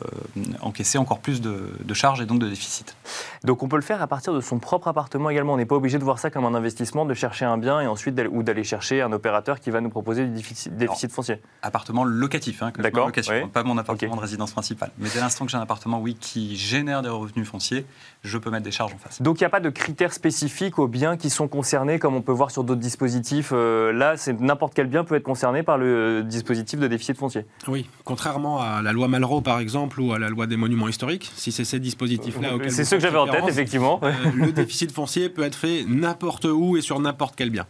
encaisser 0.60 0.98
encore 0.98 1.20
plus 1.20 1.40
de, 1.40 1.94
charges 1.94 2.20
et 2.20 2.26
donc 2.26 2.40
de 2.40 2.48
déficit. 2.48 2.96
Donc 3.44 3.62
on 3.62 3.68
peut 3.68 3.76
le 3.76 3.82
faire 3.82 4.02
à 4.02 4.08
partir 4.08 4.34
de 4.34 4.40
son 4.40 4.58
propre 4.58 4.88
appartement 4.88 5.30
également. 5.30 5.54
On 5.54 5.56
n'est 5.56 5.64
pas 5.64 5.76
obligé 5.76 5.98
de 5.98 6.04
voir 6.04 6.18
ça 6.18 6.30
comme 6.30 6.44
un 6.46 6.54
investissement, 6.54 7.04
de 7.04 7.14
chercher 7.14 7.44
un 7.44 7.58
bien 7.58 7.80
et 7.80 7.86
ensuite 7.86 8.20
ou 8.32 8.42
d'aller 8.42 8.64
chercher 8.64 9.02
un 9.02 9.12
opérateur 9.12 9.60
qui 9.60 9.70
va 9.70 9.80
nous 9.80 9.88
proposer 9.88 10.24
du 10.24 10.32
déficit, 10.32 10.76
déficit 10.76 11.12
foncier. 11.12 11.40
Appartement 11.62 12.02
locatif, 12.02 12.64
hein, 12.64 12.72
D'accord. 12.76 13.12
pas 13.52 13.62
mon 13.62 13.78
appartement 13.78 14.16
de 14.16 14.20
résidence 14.20 14.50
principale. 14.50 14.90
Mais 14.98 15.08
dès 15.14 15.20
l'instant 15.20 15.44
que 15.44 15.52
j'ai 15.52 15.58
un 15.58 15.62
appartement, 15.62 16.00
oui, 16.00 16.16
qui 16.16 16.56
génère 16.56 17.02
des 17.02 17.08
revenus 17.08 17.48
fonciers, 17.48 17.86
je 18.24 18.36
peux 18.36 18.50
mettre 18.50 18.64
des 18.64 18.72
charges 18.72 18.94
en 18.94 18.98
face. 18.98 19.22
Donc 19.22 19.40
il 19.40 19.44
n'y 19.44 19.46
a 19.46 19.50
pas 19.50 19.60
de 19.60 19.70
critères 19.70 20.12
spécifiques 20.12 20.80
aux 20.80 20.88
biens 20.88 21.16
qui 21.16 21.30
sont 21.30 21.46
concernés, 21.46 22.00
comme 22.00 22.16
on 22.16 22.22
peut 22.22 22.32
voir 22.32 22.50
sur 22.50 22.64
d'autres 22.64 22.80
dispositifs. 22.80 23.50
Euh, 23.52 23.92
là, 23.92 24.16
c'est 24.16 24.40
n'importe 24.40 24.74
quel 24.74 24.88
bien 24.88 25.04
peut 25.04 25.14
être 25.14 25.22
concerné 25.22 25.35
concernés 25.36 25.62
par 25.62 25.76
le 25.76 26.22
dispositif 26.22 26.80
de 26.80 26.88
déficit 26.88 27.18
foncier. 27.18 27.44
Oui, 27.68 27.90
contrairement 28.04 28.58
à 28.62 28.80
la 28.80 28.92
loi 28.92 29.06
Malraux 29.06 29.42
par 29.42 29.60
exemple 29.60 30.00
ou 30.00 30.14
à 30.14 30.18
la 30.18 30.30
loi 30.30 30.46
des 30.46 30.56
monuments 30.56 30.88
historiques, 30.88 31.30
si 31.36 31.52
c'est 31.52 31.66
ces 31.66 31.78
dispositifs-là 31.78 32.54
auxquels 32.54 32.72
C'est 32.72 32.86
ce 32.86 32.94
que 32.94 33.02
j'avais 33.02 33.18
en 33.18 33.26
tête, 33.26 33.44
effectivement. 33.46 34.00
le 34.34 34.50
déficit 34.50 34.90
foncier 34.90 35.28
peut 35.28 35.42
être 35.42 35.54
fait 35.54 35.84
n'importe 35.86 36.46
où 36.46 36.78
et 36.78 36.80
sur 36.80 36.98
n'importe 37.00 37.34
quel 37.36 37.50
bien. 37.50 37.66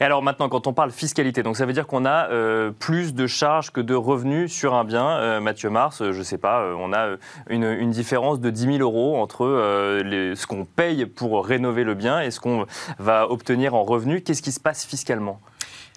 Et 0.00 0.04
alors 0.04 0.20
maintenant, 0.20 0.48
quand 0.48 0.66
on 0.66 0.72
parle 0.72 0.90
fiscalité, 0.90 1.44
donc 1.44 1.56
ça 1.56 1.64
veut 1.64 1.72
dire 1.72 1.86
qu'on 1.86 2.04
a 2.04 2.28
euh, 2.30 2.72
plus 2.72 3.14
de 3.14 3.28
charges 3.28 3.70
que 3.70 3.80
de 3.80 3.94
revenus 3.94 4.52
sur 4.52 4.74
un 4.74 4.84
bien. 4.84 5.06
Euh, 5.06 5.40
Mathieu 5.40 5.70
Mars, 5.70 6.02
je 6.02 6.18
ne 6.18 6.24
sais 6.24 6.38
pas, 6.38 6.62
euh, 6.62 6.74
on 6.76 6.92
a 6.92 7.16
une, 7.48 7.90
différence 7.90 8.40
de 8.40 8.50
10 8.50 8.78
000 8.78 8.78
euros 8.78 9.16
entre 9.16 9.46
ce 9.46 10.46
qu'on 10.46 10.64
paye 10.64 11.06
pour 11.06 11.46
rénover 11.46 11.84
le 11.84 11.94
bien 11.94 12.20
et 12.20 12.32
ce 12.32 12.40
qu'on 12.40 12.66
va 12.98 13.30
obtenir 13.30 13.74
en 13.74 13.84
revenus. 13.84 14.22
Qu'est-ce 14.24 14.42
qui 14.42 14.52
se 14.52 14.60
passe 14.60 14.84
fiscalement? 14.84 15.40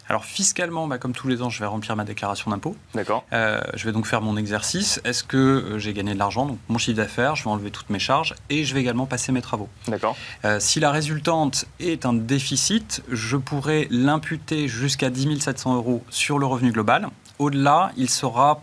Alors 0.09 0.25
fiscalement, 0.25 0.87
bah, 0.87 0.97
comme 0.97 1.13
tous 1.13 1.27
les 1.27 1.43
ans, 1.43 1.51
je 1.51 1.59
vais 1.59 1.67
remplir 1.67 1.95
ma 1.95 2.03
déclaration 2.03 2.49
d'impôt. 2.49 2.75
D'accord. 2.95 3.23
Euh, 3.31 3.61
je 3.75 3.85
vais 3.85 3.91
donc 3.91 4.07
faire 4.07 4.21
mon 4.21 4.37
exercice. 4.37 4.99
Est-ce 5.05 5.23
que 5.23 5.37
euh, 5.37 5.79
j'ai 5.79 5.93
gagné 5.93 6.15
de 6.15 6.19
l'argent 6.19 6.47
Donc 6.47 6.57
mon 6.67 6.79
chiffre 6.79 6.97
d'affaires, 6.97 7.35
je 7.35 7.43
vais 7.43 7.49
enlever 7.51 7.69
toutes 7.69 7.91
mes 7.91 7.99
charges 7.99 8.33
et 8.49 8.63
je 8.63 8.73
vais 8.73 8.81
également 8.81 9.05
passer 9.05 9.31
mes 9.31 9.41
travaux. 9.41 9.69
D'accord. 9.87 10.17
Euh, 10.45 10.59
si 10.59 10.79
la 10.79 10.91
résultante 10.91 11.65
est 11.79 12.07
un 12.07 12.13
déficit, 12.13 13.03
je 13.09 13.37
pourrais 13.37 13.87
l'imputer 13.91 14.67
jusqu'à 14.67 15.11
10 15.11 15.39
700 15.39 15.75
euros 15.75 16.03
sur 16.09 16.39
le 16.39 16.47
revenu 16.47 16.71
global. 16.71 17.07
Au-delà, 17.37 17.91
il 17.95 18.09
sera 18.09 18.61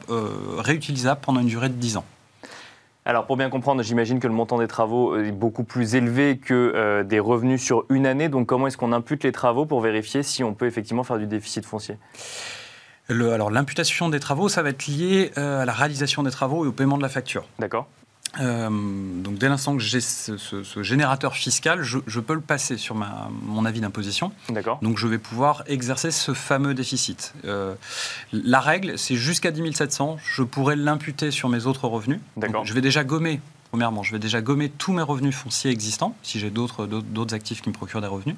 réutilisable 0.58 1.20
pendant 1.22 1.40
une 1.40 1.46
durée 1.46 1.70
de 1.70 1.74
10 1.74 1.96
ans. 1.96 2.04
Alors 3.08 3.24
pour 3.24 3.36
bien 3.36 3.50
comprendre, 3.50 3.84
j'imagine 3.84 4.18
que 4.18 4.26
le 4.26 4.32
montant 4.32 4.58
des 4.58 4.66
travaux 4.66 5.16
est 5.16 5.30
beaucoup 5.30 5.62
plus 5.62 5.94
élevé 5.94 6.38
que 6.38 6.72
euh, 6.74 7.04
des 7.04 7.20
revenus 7.20 7.62
sur 7.62 7.84
une 7.88 8.04
année. 8.04 8.28
Donc 8.28 8.48
comment 8.48 8.66
est-ce 8.66 8.76
qu'on 8.76 8.92
impute 8.92 9.22
les 9.22 9.30
travaux 9.30 9.64
pour 9.64 9.80
vérifier 9.80 10.24
si 10.24 10.42
on 10.42 10.54
peut 10.54 10.66
effectivement 10.66 11.04
faire 11.04 11.16
du 11.16 11.28
déficit 11.28 11.64
foncier? 11.64 11.98
Alors 13.08 13.52
l'imputation 13.52 14.08
des 14.08 14.18
travaux, 14.18 14.48
ça 14.48 14.64
va 14.64 14.70
être 14.70 14.88
lié 14.88 15.30
euh, 15.38 15.62
à 15.62 15.64
la 15.64 15.72
réalisation 15.72 16.24
des 16.24 16.32
travaux 16.32 16.64
et 16.64 16.68
au 16.68 16.72
paiement 16.72 16.96
de 16.96 17.02
la 17.02 17.08
facture. 17.08 17.44
D'accord. 17.60 17.86
Euh, 18.40 18.68
donc 18.70 19.38
dès 19.38 19.48
l'instant 19.48 19.76
que 19.76 19.82
j'ai 19.82 20.00
ce, 20.00 20.82
générateur 20.82 21.34
fiscal, 21.34 21.82
je, 21.82 22.20
peux 22.20 22.34
le 22.34 22.40
passer 22.40 22.76
sur 22.76 22.94
ma, 22.94 23.28
mon 23.42 23.64
avis 23.64 23.80
d'imposition. 23.80 24.32
D'accord. 24.48 24.78
Donc 24.82 24.98
je 24.98 25.06
vais 25.06 25.18
pouvoir 25.18 25.62
exercer 25.66 26.10
ce 26.10 26.34
fameux 26.34 26.74
déficit. 26.74 27.34
Euh, 27.44 27.74
la 28.32 28.60
règle, 28.60 28.98
c'est 28.98 29.16
jusqu'à 29.16 29.50
10 29.50 29.72
700, 29.74 30.16
je 30.22 30.42
pourrais 30.42 30.76
l'imputer 30.76 31.30
sur 31.30 31.48
mes 31.48 31.66
autres 31.66 31.88
revenus. 31.88 32.20
D'accord. 32.36 32.64
je 32.64 32.72
vais 32.72 32.80
déjà 32.80 33.04
gommer 33.04 33.40
premièrement, 33.70 34.02
je 34.02 34.12
vais 34.12 34.18
déjà 34.18 34.40
gommer 34.40 34.70
tous 34.70 34.92
mes 34.92 35.02
revenus 35.02 35.34
fonciers 35.34 35.70
existants, 35.70 36.16
si 36.22 36.38
j'ai 36.38 36.50
d'autres, 36.50 36.88
actifs 37.34 37.60
qui 37.60 37.68
me 37.68 37.74
procurent 37.74 38.00
des 38.00 38.06
revenus. 38.06 38.36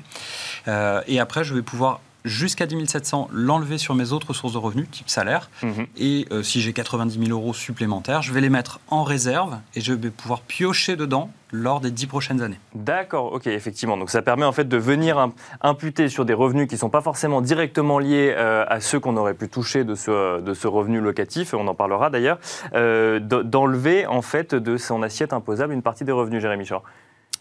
Euh, 0.67 1.01
et 1.07 1.21
après, 1.21 1.45
je 1.45 1.55
vais 1.55 1.63
pouvoir 1.63 2.01
jusqu'à 2.25 2.67
10 2.67 2.87
700, 2.87 3.29
l'enlever 3.33 3.79
sur 3.79 3.95
mes 3.95 4.13
autres 4.13 4.33
sources 4.33 4.53
de 4.53 4.59
revenus, 4.59 4.91
type 4.91 5.09
salaire. 5.09 5.51
Mhm. 5.63 5.87
Et 5.97 6.27
euh, 6.31 6.43
si 6.43 6.61
j'ai 6.61 6.73
90 6.73 7.19
000 7.27 7.31
euros 7.31 7.55
supplémentaires, 7.55 8.23
je 8.23 8.33
vais 8.33 8.41
les 8.41 8.51
mettre 8.51 8.81
en 8.89 9.03
réserve 9.03 9.59
et 9.75 9.81
je 9.81 9.93
vais 9.93 10.11
pouvoir 10.11 10.41
piocher 10.41 10.97
dedans 10.97 11.31
lors 11.53 11.81
des 11.81 11.91
10 11.91 12.07
prochaines 12.07 12.43
années. 12.43 12.61
D'accord, 12.75 13.33
ok, 13.33 13.47
effectivement. 13.47 13.97
Donc 13.97 14.11
ça 14.11 14.23
permet 14.23 14.45
en 14.45 14.53
fait 14.53 14.69
de 14.69 14.77
venir 14.77 15.31
imputer 15.63 16.09
sur 16.09 16.25
des 16.25 16.35
revenus 16.35 16.69
qui 16.69 16.75
ne 16.75 16.81
sont 16.81 16.91
pas 16.91 17.01
forcément 17.01 17.41
directement 17.41 17.99
liés 17.99 18.35
euh, 18.37 18.65
à 18.69 18.81
ceux 18.81 19.01
qu'on 19.01 19.17
aurait 19.17 19.35
pu 19.35 19.49
toucher 19.49 19.85
de 19.85 19.95
ce, 19.95 20.41
de 20.41 20.55
ce 20.55 20.67
revenu 20.67 21.01
locatif, 21.01 21.55
on 21.55 21.67
en 21.67 21.75
parlera 21.75 22.11
d'ailleurs, 22.11 22.39
euh, 22.75 23.19
d'enlever 23.21 24.07
en 24.07 24.23
fait 24.23 24.55
de 24.55 24.77
son 24.77 25.03
assiette 25.03 25.33
imposable 25.33 25.73
une 25.73 25.83
partie 25.83 26.05
des 26.05 26.13
revenus, 26.13 26.43
Jérémy 26.43 26.67
Chor. 26.67 26.83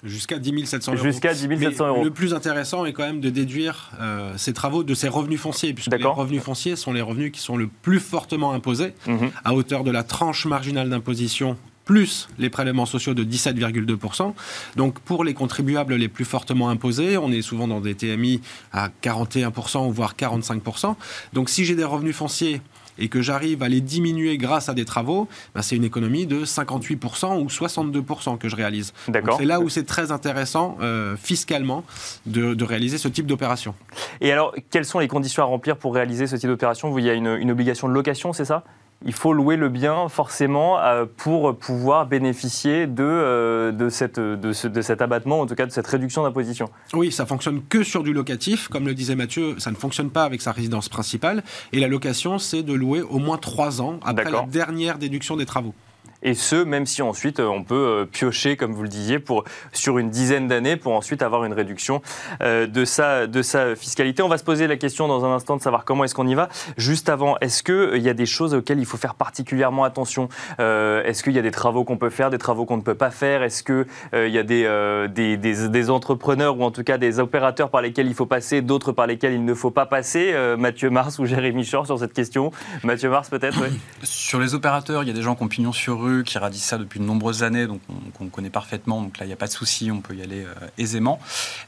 Jusqu'à 0.08 0.40
10 0.40 0.66
700 0.66 0.94
euros. 0.94 1.04
Jusqu'à 1.04 1.34
10 1.34 1.60
700 1.60 1.88
euros. 1.88 2.04
Le 2.04 2.12
plus 2.12 2.34
intéressant 2.34 2.86
est 2.86 2.94
quand 2.94 3.04
même 3.04 3.22
de 3.22 3.30
déduire 3.30 3.92
euh, 4.00 4.34
ces 4.38 4.54
travaux 4.54 4.84
de 4.84 4.94
ces 4.94 5.08
revenus 5.08 5.40
fonciers, 5.40 5.74
puisque 5.74 5.94
les 5.94 6.04
revenus 6.04 6.42
fonciers 6.42 6.76
sont 6.76 6.94
les 6.94 7.02
revenus 7.02 7.32
qui 7.32 7.40
sont 7.40 7.58
le 7.58 7.68
plus 7.68 8.00
fortement 8.00 8.54
imposés, 8.54 8.94
mhm. 9.08 9.32
à 9.44 9.54
hauteur 9.54 9.84
de 9.84 9.92
la 9.92 10.04
tranche 10.04 10.46
marginale 10.46 10.90
d'imposition 10.90 11.58
plus 11.88 12.28
les 12.38 12.50
prélèvements 12.50 12.86
sociaux 12.86 13.14
de 13.14 13.24
17,2%. 13.24 14.34
Donc 14.76 15.00
pour 15.00 15.24
les 15.24 15.34
contribuables 15.34 15.96
les 15.96 16.10
plus 16.10 16.26
fortement 16.26 16.70
imposés, 16.70 17.18
on 17.18 17.32
est 17.32 17.42
souvent 17.42 17.68
dans 17.68 17.80
des 17.80 17.96
TMI 17.96 18.42
à 18.74 18.90
41% 19.02 19.88
ou 19.88 19.92
voire 19.92 20.16
45%. 20.16 20.96
Donc 21.32 21.50
si 21.50 21.64
j'ai 21.64 21.76
des 21.76 21.86
revenus 21.86 22.16
fonciers 22.16 22.62
et 23.00 23.10
que 23.10 23.22
j'arrive 23.22 23.64
à 23.64 23.70
les 23.70 23.82
diminuer 23.82 24.38
grâce 24.38 24.70
à 24.70 24.74
des 24.74 24.86
travaux, 24.86 25.28
ben 25.56 25.62
c'est 25.62 25.76
une 25.76 25.84
économie 25.84 26.26
de 26.26 26.46
58% 26.46 27.42
ou 27.42 27.48
62% 27.48 28.38
que 28.38 28.50
je 28.50 28.56
réalise. 28.56 28.94
C'est 29.38 29.46
là 29.46 29.60
où 29.60 29.70
c'est 29.70 29.86
très 29.86 30.12
intéressant 30.12 30.78
euh, 30.82 31.16
fiscalement 31.18 31.84
de, 32.26 32.64
réaliser 32.68 32.98
ce 32.98 33.08
type 33.08 33.28
d'opération. 33.28 33.76
Et 34.20 34.32
alors, 34.32 34.54
quelles 34.72 34.84
sont 34.84 35.00
les 35.00 35.08
conditions 35.08 35.42
à 35.42 35.46
remplir 35.46 35.78
pour 35.78 35.94
réaliser 35.94 36.28
ce 36.28 36.36
type 36.36 36.50
d'opération? 36.50 36.98
Il 36.98 37.06
y 37.06 37.10
a 37.10 37.14
une 37.14 37.52
obligation 37.52 37.88
de 37.88 37.94
location, 37.94 38.34
c'est 38.34 38.46
ça? 38.46 38.64
Il 39.06 39.14
faut 39.14 39.34
louer 39.34 39.58
le 39.58 39.70
bien 39.70 40.10
forcément 40.10 40.80
euh, 40.80 41.06
pour 41.06 41.56
pouvoir 41.56 42.08
bénéficier 42.08 42.88
de, 42.88 43.04
euh, 43.04 43.72
de, 43.72 43.90
cette, 43.90 44.20
de, 44.20 44.52
cet 44.54 45.02
abattement, 45.02 45.42
en 45.42 45.46
tout 45.46 45.56
cas 45.56 45.66
de 45.66 45.72
cette 45.72 45.88
réduction 45.88 46.24
d'imposition. 46.24 46.70
Oui, 46.94 47.12
ça 47.12 47.26
fonctionne 47.26 47.62
que 47.70 47.84
sur 47.84 48.04
du 48.04 48.14
locatif. 48.14 48.68
Comme 48.70 48.88
le 48.88 48.94
disait 48.94 49.16
Mathieu, 49.16 49.60
ça 49.60 49.72
ne 49.72 49.76
fonctionne 49.76 50.10
pas 50.10 50.24
avec 50.24 50.42
sa 50.42 50.52
résidence 50.52 50.90
principale. 50.90 51.44
Et 51.74 51.80
la 51.80 51.88
location, 51.88 52.40
c'est 52.40 52.64
de 52.64 52.74
louer 52.74 53.02
au 53.02 53.20
moins 53.20 53.38
trois 53.38 53.82
ans 53.82 54.00
après 54.04 54.32
la 54.32 54.42
dernière 54.44 54.98
déduction 54.98 55.38
des 55.38 55.46
travaux. 55.46 55.74
Et 56.24 56.34
ce, 56.34 56.56
même 56.56 56.86
si 56.86 57.02
ensuite 57.02 57.40
euh, 57.40 57.48
on 57.48 57.64
peut 57.64 57.76
euh, 57.76 58.06
piocher, 58.06 58.58
comme 58.58 58.74
vous 58.74 58.84
le 58.84 58.90
disiez, 58.90 59.20
pour, 59.20 59.44
sur 59.72 59.98
une 59.98 60.10
dizaine 60.10 60.48
d'années 60.48 60.76
pour 60.76 60.94
ensuite 60.94 61.22
avoir 61.22 61.46
une 61.46 61.54
réduction 61.54 62.02
euh, 62.42 62.66
de, 62.68 62.86
sa, 62.86 63.28
de 63.28 63.42
sa 63.42 63.76
fiscalité. 63.76 64.24
On 64.24 64.28
va 64.28 64.38
se 64.38 64.44
poser 64.44 64.68
la 64.68 64.78
question 64.78 65.08
dans 65.08 65.26
un 65.26 65.34
instant 65.34 65.58
de 65.58 65.62
savoir 65.62 65.86
comment 65.86 66.04
est-ce 66.04 66.16
qu'on 66.16 66.28
y 66.28 66.36
va. 66.36 66.50
Juste 66.78 67.10
avant, 67.10 67.38
est-ce 67.40 67.64
qu'il 67.64 68.02
y 68.02 68.10
a 68.10 68.14
des 68.14 68.26
choses 68.26 68.54
auxquelles 68.54 68.80
il 68.80 68.86
faut 68.86 68.98
faire 68.98 69.16
particulièrement 69.16 69.84
attention? 69.84 70.30
Est-ce 70.60 71.24
qu'il 71.24 71.34
y 71.34 71.40
a 71.40 71.42
des 71.42 71.52
travaux 71.52 71.84
qu'on 71.84 71.98
peut 71.98 72.10
faire, 72.10 72.30
des 72.30 72.38
travaux 72.38 72.66
qu'on 72.66 72.78
ne 72.78 72.82
peut 72.82 72.96
pas 72.96 73.12
faire? 73.12 73.44
Est-ce 73.44 73.64
qu'il 73.64 73.86
y 74.14 74.38
a 74.38 74.44
des, 74.44 75.08
des, 75.10 75.38
des, 75.38 75.90
entrepreneurs 75.90 76.58
ou 76.58 76.64
en 76.64 76.72
tout 76.72 76.84
cas 76.84 76.98
des 76.98 77.20
opérateurs 77.20 77.70
par 77.70 77.82
lesquels 77.82 78.08
il 78.08 78.14
faut 78.14 78.26
passer, 78.26 78.62
d'autres 78.62 78.92
par 78.92 79.08
lesquels 79.08 79.34
il 79.34 79.46
ne 79.46 79.54
faut 79.54 79.72
pas 79.72 79.86
passer? 79.86 80.34
Mathieu 80.58 80.90
Mars 80.90 81.20
ou 81.20 81.26
Jérémy 81.26 81.68
Chor 81.70 81.86
sur 81.86 82.00
cette 82.00 82.14
question. 82.14 82.52
Mathieu 82.84 83.10
Mars 83.10 83.30
peut-être 83.30 83.60
Sur 84.04 84.40
les 84.40 84.56
opérateurs, 84.56 85.04
il 85.04 85.08
y 85.08 85.12
a 85.12 85.16
des 85.16 85.22
gens 85.22 85.36
qui 85.36 85.44
ont 85.44 85.48
pignon 85.48 85.72
sur 85.72 86.07
rue 86.08 86.24
qui 86.24 86.38
radie 86.38 86.60
ça 86.60 86.78
depuis 86.78 87.00
de 87.00 87.06
nombreuses 87.06 87.44
années, 87.44 87.68
donc 87.68 87.82
qu'on 88.18 88.28
connaît 88.28 88.50
parfaitement. 88.50 89.02
Donc 89.02 89.18
là, 89.18 89.26
il 89.26 89.28
n'y 89.28 89.34
a 89.34 89.38
pas 89.38 89.48
de 89.48 89.52
souci, 89.52 89.92
on 89.92 90.02
peut 90.02 90.16
y 90.16 90.22
aller 90.22 90.44
euh, 90.44 90.54
aisément. 90.78 91.20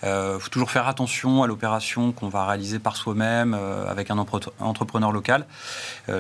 Il 0.04 0.08
euh, 0.08 0.40
faut 0.40 0.50
toujours 0.50 0.72
faire 0.72 0.88
attention 0.88 1.44
à 1.44 1.48
l'opération 1.48 2.12
qu'on 2.12 2.30
va 2.30 2.46
réaliser 2.46 2.80
par 2.80 2.96
soi-même 2.96 3.54
euh, 3.54 3.90
avec 3.90 4.12
un 4.12 4.18
entrepreneur 4.18 5.12
local. 5.12 5.46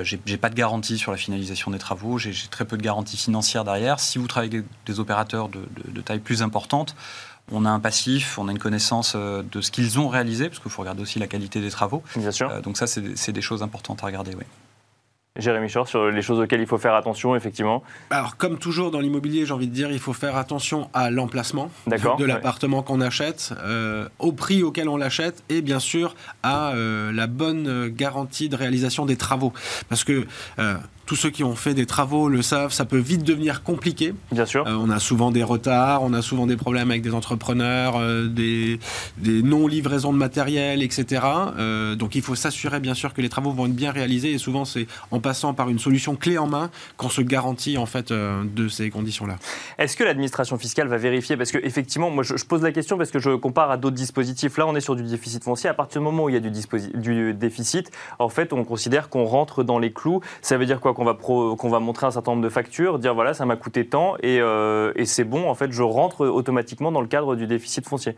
j'ai 0.03 0.38
pas 0.38 0.49
de 0.49 0.55
garantie 0.55 0.97
sur 0.97 1.12
la 1.12 1.17
finalisation 1.17 1.71
des 1.71 1.79
travaux, 1.79 2.17
j'ai 2.17 2.34
très 2.49 2.65
peu 2.65 2.77
de 2.77 2.84
garantie 2.84 3.17
financière 3.17 3.63
derrière. 3.63 3.99
Si 3.99 4.17
vous 4.17 4.27
travaillez 4.27 4.58
avec 4.58 4.65
des 4.86 4.99
opérateurs 4.99 5.49
de, 5.49 6.01
taille 6.01 6.19
plus 6.19 6.41
importante, 6.41 6.95
on 7.51 7.65
a 7.65 7.69
un 7.69 7.79
passif, 7.79 8.38
on 8.38 8.47
a 8.47 8.51
une 8.51 8.60
connaissance 8.60 9.15
de 9.15 9.62
ce 9.62 9.71
qu'ils 9.71 9.99
ont 9.99 10.08
réalisé, 10.08 10.49
parce 10.49 10.60
qu'il 10.60 10.71
faut 10.71 10.82
regarder 10.82 11.01
aussi 11.01 11.19
la 11.19 11.27
qualité 11.27 11.62
des 11.62 11.71
travaux. 11.71 12.03
Bien 12.15 12.32
sûr. 12.32 12.62
donc 12.62 12.77
ça, 12.77 12.88
c'est 12.88 13.32
des 13.32 13.41
choses 13.41 13.63
importantes 13.63 14.03
à 14.03 14.05
regarder, 14.05 14.36
oui. 14.36 14.45
Jérémy 15.37 15.69
Chor, 15.71 15.87
sur 15.87 16.09
les 16.09 16.21
choses 16.21 16.39
auxquelles 16.39 16.59
il 16.59 16.67
faut 16.67 16.77
faire 16.77 16.95
attention, 16.95 17.35
effectivement 17.35 17.83
Alors, 18.09 18.35
comme 18.35 18.57
toujours 18.57 18.91
dans 18.91 18.99
l'immobilier, 18.99 19.45
j'ai 19.45 19.53
envie 19.53 19.67
de 19.67 19.73
dire, 19.73 19.91
il 19.91 19.99
faut 19.99 20.13
faire 20.13 20.35
attention 20.35 20.89
à 20.93 21.11
l'emplacement 21.11 21.71
de, 21.87 22.25
l'appartement 22.25 22.81
qu'on 22.81 22.99
achète, 22.99 23.53
euh, 23.63 24.09
au 24.17 24.31
prix 24.31 24.63
auquel 24.63 24.89
on 24.89 24.97
l'achète, 24.97 25.43
et 25.49 25.61
bien 25.61 25.79
sûr 25.79 26.15
à 26.43 26.73
euh, 26.73 27.11
la 27.11 27.27
bonne 27.27 27.89
garantie 27.89 28.49
de 28.49 28.55
réalisation 28.55 29.05
des 29.05 29.17
travaux. 29.17 29.53
Parce 29.87 30.03
que 30.03 30.25
euh, 30.57 30.75
tous 31.10 31.15
ceux 31.15 31.32
qui 31.32 31.43
ont 31.43 31.56
fait 31.56 31.74
des 31.74 31.88
travaux 31.88 32.30
le 32.30 32.43
savent, 32.43 32.72
ça 32.72 32.86
peut 32.86 33.00
vite 33.00 33.24
devenir 33.24 33.63
compliqué. 33.63 34.13
Bien 34.32 34.45
sûr. 34.45 34.67
Euh, 34.67 34.78
on 34.80 34.91
a 34.91 35.00
souvent 35.00 35.32
des 35.32 35.41
retards, 35.41 36.04
on 36.04 36.13
a 36.13 36.22
souvent 36.22 36.45
des 36.45 36.56
problèmes 36.56 36.91
avec 36.91 37.02
des 37.02 37.15
entrepreneurs, 37.15 37.95
euh, 37.98 38.28
des, 38.28 38.80
des 39.17 39.41
non-livraisons 39.41 40.13
de 40.13 40.19
matériel, 40.19 40.84
etc. 40.84 41.24
Euh, 41.58 41.95
donc 41.95 42.13
il 42.13 42.22
faut 42.22 42.36
s'assurer 42.36 42.80
bien 42.80 42.93
sûr 42.93 43.15
que 43.15 43.24
les 43.24 43.30
travaux 43.30 43.52
vont 43.52 43.65
être 43.65 43.74
bien 43.74 43.91
réalisés 43.91 44.34
et 44.34 44.38
souvent 44.38 44.65
c'est 44.65 44.86
en 45.10 45.19
passant 45.19 45.56
par 45.56 45.69
une 45.69 45.80
solution 45.80 46.15
clé 46.15 46.38
en 46.38 46.45
main 46.45 46.69
qu'on 46.95 47.10
se 47.10 47.22
garantit 47.22 47.80
en 47.80 47.88
fait 47.88 48.13
de 48.13 48.67
ces 48.67 48.91
conditions-là. 48.91 49.38
Est-ce 49.80 49.98
que 49.98 50.04
l'administration 50.04 50.60
fiscale 50.60 50.89
va 50.89 50.98
vérifier? 50.98 51.38
Parce 51.38 51.52
que 51.52 51.58
effectivement, 51.58 52.12
moi 52.12 52.24
je, 52.24 52.36
pose 52.45 52.62
la 52.62 52.72
question 52.72 53.00
parce 53.00 53.10
que 53.10 53.17
je 53.17 53.32
compare 53.32 53.72
à 53.72 53.78
d'autres 53.78 53.95
dispositifs. 53.95 54.60
Là, 54.60 54.67
on 54.67 54.76
est 54.76 54.80
sur 54.80 54.95
du 54.95 55.02
déficit 55.02 55.43
foncier. 55.43 55.72
À 55.72 55.74
partir 55.74 56.02
du 56.02 56.06
moment 56.06 56.26
où 56.26 56.30
il 56.30 56.34
y 56.34 56.38
a 56.38 56.39
du, 56.39 56.52
du 56.93 57.34
déficit, 57.34 57.89
en 58.19 58.30
fait, 58.30 58.54
on 58.54 58.63
considère 58.63 59.10
qu'on 59.10 59.26
rentre 59.26 59.63
dans 59.63 59.80
les 59.80 59.91
clous. 59.91 60.22
Ça 60.43 60.56
veut 60.60 60.67
dire 60.67 60.80
quoi? 60.80 60.93
Qu'on 60.99 61.69
va, 61.69 61.77
va 61.77 61.79
montrer 61.79 62.07
un 62.07 62.12
certain 62.12 62.31
nombre 62.31 62.43
de 62.43 62.49
factures, 62.49 62.99
dire 62.99 63.15
voilà, 63.15 63.33
ça 63.33 63.45
m'a 63.45 63.55
coûté 63.55 63.88
tant 63.88 64.15
et, 64.17 64.39
euh, 64.39 64.91
et 64.95 65.05
c'est 65.05 65.23
bon, 65.23 65.49
en 65.49 65.55
fait, 65.55 65.71
je 65.71 65.81
rentre 65.81 66.27
automatiquement 66.27 66.91
dans 66.91 67.01
le 67.01 67.07
cadre 67.07 67.35
du 67.35 67.47
déficit 67.47 67.88
foncier. 67.88 68.15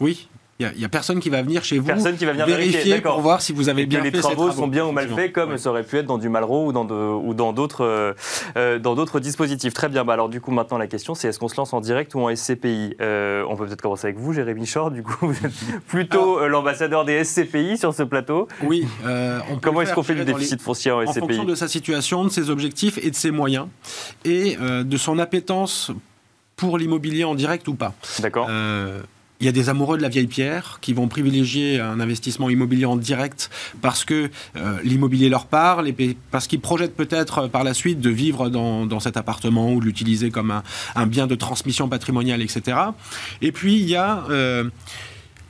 Oui, 0.00 0.28
Il 0.60 0.68
n'y 0.76 0.84
a, 0.84 0.88
personne 0.88 1.20
qui 1.20 1.30
va 1.30 1.40
venir 1.40 1.62
chez 1.62 1.78
vous 1.78 1.86
personne 1.86 2.16
qui 2.16 2.24
va 2.24 2.32
venir 2.32 2.44
vérifier, 2.44 3.00
pour 3.00 3.20
voir 3.20 3.40
si 3.40 3.52
vous 3.52 3.68
avez 3.68 3.86
bien 3.86 4.00
que 4.00 4.06
les 4.06 4.10
travaux, 4.10 4.50
sont 4.50 4.66
bien 4.66 4.84
ou 4.84 4.90
mal 4.90 5.08
faits, 5.08 5.32
comme 5.32 5.56
ça 5.56 5.70
aurait 5.70 5.84
pu 5.84 5.98
être 5.98 6.06
dans 6.06 6.18
du 6.18 6.28
Malraux 6.28 6.66
ou 6.66 6.72
dans, 6.72 6.84
ou 6.84 7.32
dans 7.32 7.52
d'autres 7.52 7.84
euh, 7.84 8.12
euh, 8.56 8.80
dans 8.80 8.96
d'autres 8.96 9.20
dispositifs. 9.20 9.72
Très 9.72 9.88
bien. 9.88 10.04
Bah 10.04 10.14
alors 10.14 10.28
du 10.28 10.40
coup, 10.40 10.50
maintenant 10.50 10.76
la 10.76 10.88
question, 10.88 11.14
c'est 11.14 11.28
est-ce 11.28 11.38
qu'on 11.38 11.46
se 11.46 11.56
lance 11.56 11.72
en 11.74 11.80
direct 11.80 12.12
ou 12.16 12.22
en 12.22 12.34
SCPI 12.34 12.96
euh, 13.00 13.44
On 13.48 13.54
peut 13.54 13.66
peut-être 13.66 13.82
commencer 13.82 14.08
avec 14.08 14.18
vous, 14.18 14.32
Jérémy 14.32 14.66
Shore. 14.66 14.90
Du 14.90 15.04
coup, 15.04 15.14
vous 15.28 15.46
êtes 15.46 15.80
plutôt 15.86 16.48
l'ambassadeur 16.48 17.04
des 17.04 17.22
SCPI 17.22 17.78
sur 17.78 17.94
ce 17.94 18.02
plateau. 18.02 18.48
Oui. 18.64 18.84
on 19.04 19.58
Comment 19.62 19.82
est-ce 19.82 19.94
qu'on 19.94 20.02
fait 20.02 20.16
du 20.16 20.24
déficit 20.24 20.60
foncier 20.60 20.90
en 20.90 21.02
SCPI 21.02 21.18
En 21.18 21.20
fonction 21.20 21.44
de 21.44 21.54
sa 21.54 21.68
situation, 21.68 22.24
de 22.24 22.30
ses 22.30 22.50
objectifs 22.50 22.98
et 22.98 23.12
de 23.12 23.16
ses 23.16 23.30
moyens 23.30 23.68
et 24.24 24.56
de 24.56 24.96
son 24.96 25.20
appétence 25.20 25.92
pour 26.56 26.78
l'immobilier 26.78 27.22
en 27.22 27.36
direct 27.36 27.68
ou 27.68 27.74
pas. 27.74 27.94
D'accord. 28.18 28.48
Il 29.40 29.46
y 29.46 29.48
a 29.48 29.52
des 29.52 29.68
amoureux 29.68 29.96
de 29.96 30.02
la 30.02 30.08
vieille 30.08 30.26
pierre 30.26 30.78
qui 30.80 30.92
vont 30.92 31.06
privilégier 31.06 31.78
un 31.78 32.00
investissement 32.00 32.50
immobilier 32.50 32.86
en 32.86 32.96
direct 32.96 33.50
parce 33.80 34.04
que 34.04 34.30
euh, 34.56 34.78
l'immobilier 34.82 35.28
leur 35.28 35.46
parle 35.46 35.86
et 35.88 36.16
parce 36.32 36.48
qu'ils 36.48 36.60
projettent 36.60 36.96
peut-être 36.96 37.46
par 37.46 37.62
la 37.62 37.72
suite 37.72 38.00
de 38.00 38.10
vivre 38.10 38.48
dans, 38.48 39.00
cet 39.00 39.16
appartement 39.16 39.72
ou 39.72 39.80
de 39.80 39.84
l'utiliser 39.84 40.30
comme 40.30 40.50
un, 40.50 40.64
un, 40.96 41.06
bien 41.06 41.28
de 41.28 41.36
transmission 41.36 41.88
patrimoniale, 41.88 42.42
etc. 42.42 42.78
Et 43.40 43.52
puis 43.52 43.76
il 43.76 43.88
y 43.88 43.94
a 43.94 44.24
euh, 44.28 44.64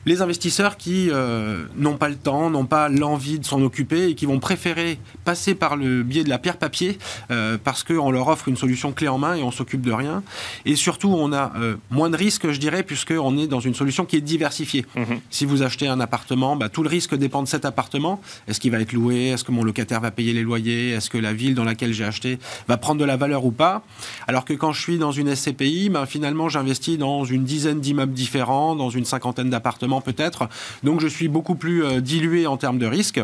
les 0.06 0.22
investisseurs 0.22 0.76
qui 0.76 1.08
euh, 1.11 1.64
n'ont 1.76 1.96
pas 1.96 2.08
le 2.08 2.16
temps, 2.16 2.50
n'ont 2.50 2.66
pas 2.66 2.88
l'envie 2.88 3.38
de 3.38 3.44
s'en 3.44 3.61
occuper 3.62 4.11
et 4.11 4.14
qui 4.14 4.26
vont 4.26 4.38
préférer 4.38 4.98
passer 5.24 5.54
par 5.54 5.76
le 5.76 6.02
biais 6.02 6.24
de 6.24 6.28
la 6.28 6.38
pierre 6.38 6.56
papier 6.56 6.98
euh, 7.30 7.58
parce 7.62 7.84
qu'on 7.84 8.11
leur 8.11 8.28
offre 8.28 8.48
une 8.48 8.56
solution 8.56 8.92
clé 8.92 9.08
en 9.08 9.18
main 9.18 9.34
et 9.34 9.42
on 9.42 9.50
s'occupe 9.50 9.82
de 9.82 9.92
rien. 9.92 10.22
Et 10.64 10.76
surtout, 10.76 11.08
on 11.08 11.32
a 11.32 11.52
euh, 11.56 11.76
moins 11.90 12.11
de 12.11 12.16
risques, 12.16 12.50
je 12.50 12.58
dirais, 12.58 12.82
puisqu'on 12.82 13.37
est 13.38 13.46
dans 13.46 13.61
une 13.61 13.74
solution 13.74 14.04
qui 14.04 14.16
est 14.16 14.20
diversifiée. 14.20 14.87
Mhm. 14.96 15.20
Si 15.30 15.44
vous 15.44 15.62
achetez 15.62 15.88
un 15.88 16.00
appartement, 16.00 16.56
bah, 16.56 16.68
tout 16.68 16.82
le 16.82 16.88
risque 16.88 17.14
dépend 17.14 17.42
de 17.42 17.48
cet 17.48 17.64
appartement. 17.64 18.20
Est-ce 18.46 18.61
qu'il 18.61 18.70
va 18.70 18.80
être 18.80 18.92
loué? 18.92 19.28
Est-ce 19.28 19.44
que 19.44 19.52
mon 19.52 19.64
locataire 19.64 20.00
va 20.00 20.11
payer 20.11 20.32
les 20.32 20.42
loyers? 20.42 20.90
Est-ce 20.90 21.11
que 21.11 21.18
la 21.18 21.32
ville 21.32 21.54
dans 21.54 21.64
laquelle 21.64 21.92
j'ai 21.92 22.04
acheté 22.04 22.38
va 22.68 22.76
prendre 22.76 23.00
de 23.00 23.04
la 23.04 23.16
valeur 23.16 23.44
ou 23.44 23.50
pas? 23.50 23.82
Alors 24.26 24.44
que 24.44 24.54
quand 24.54 24.72
je 24.72 24.80
suis 24.80 24.98
dans 24.98 25.12
une 25.12 25.34
SCPI, 25.34 25.90
bah, 25.90 26.06
finalement, 26.06 26.48
j'investis 26.48 26.98
dans 26.98 27.24
une 27.24 27.44
dizaine 27.44 27.80
d'immeubles 27.80 28.14
différents, 28.14 28.74
dans 28.76 28.90
une 28.90 29.04
cinquantaine 29.04 29.50
d'appartements 29.50 29.88
peut-être. 30.01 30.48
Donc 30.83 31.01
je 31.01 31.09
suis 31.09 31.29
beaucoup 31.29 31.55
plus 31.55 31.85
euh, 31.85 32.01
dilué 32.01 32.46
en 32.46 32.57
termes 32.57 32.79
de 32.79 32.87
risque. 32.87 33.20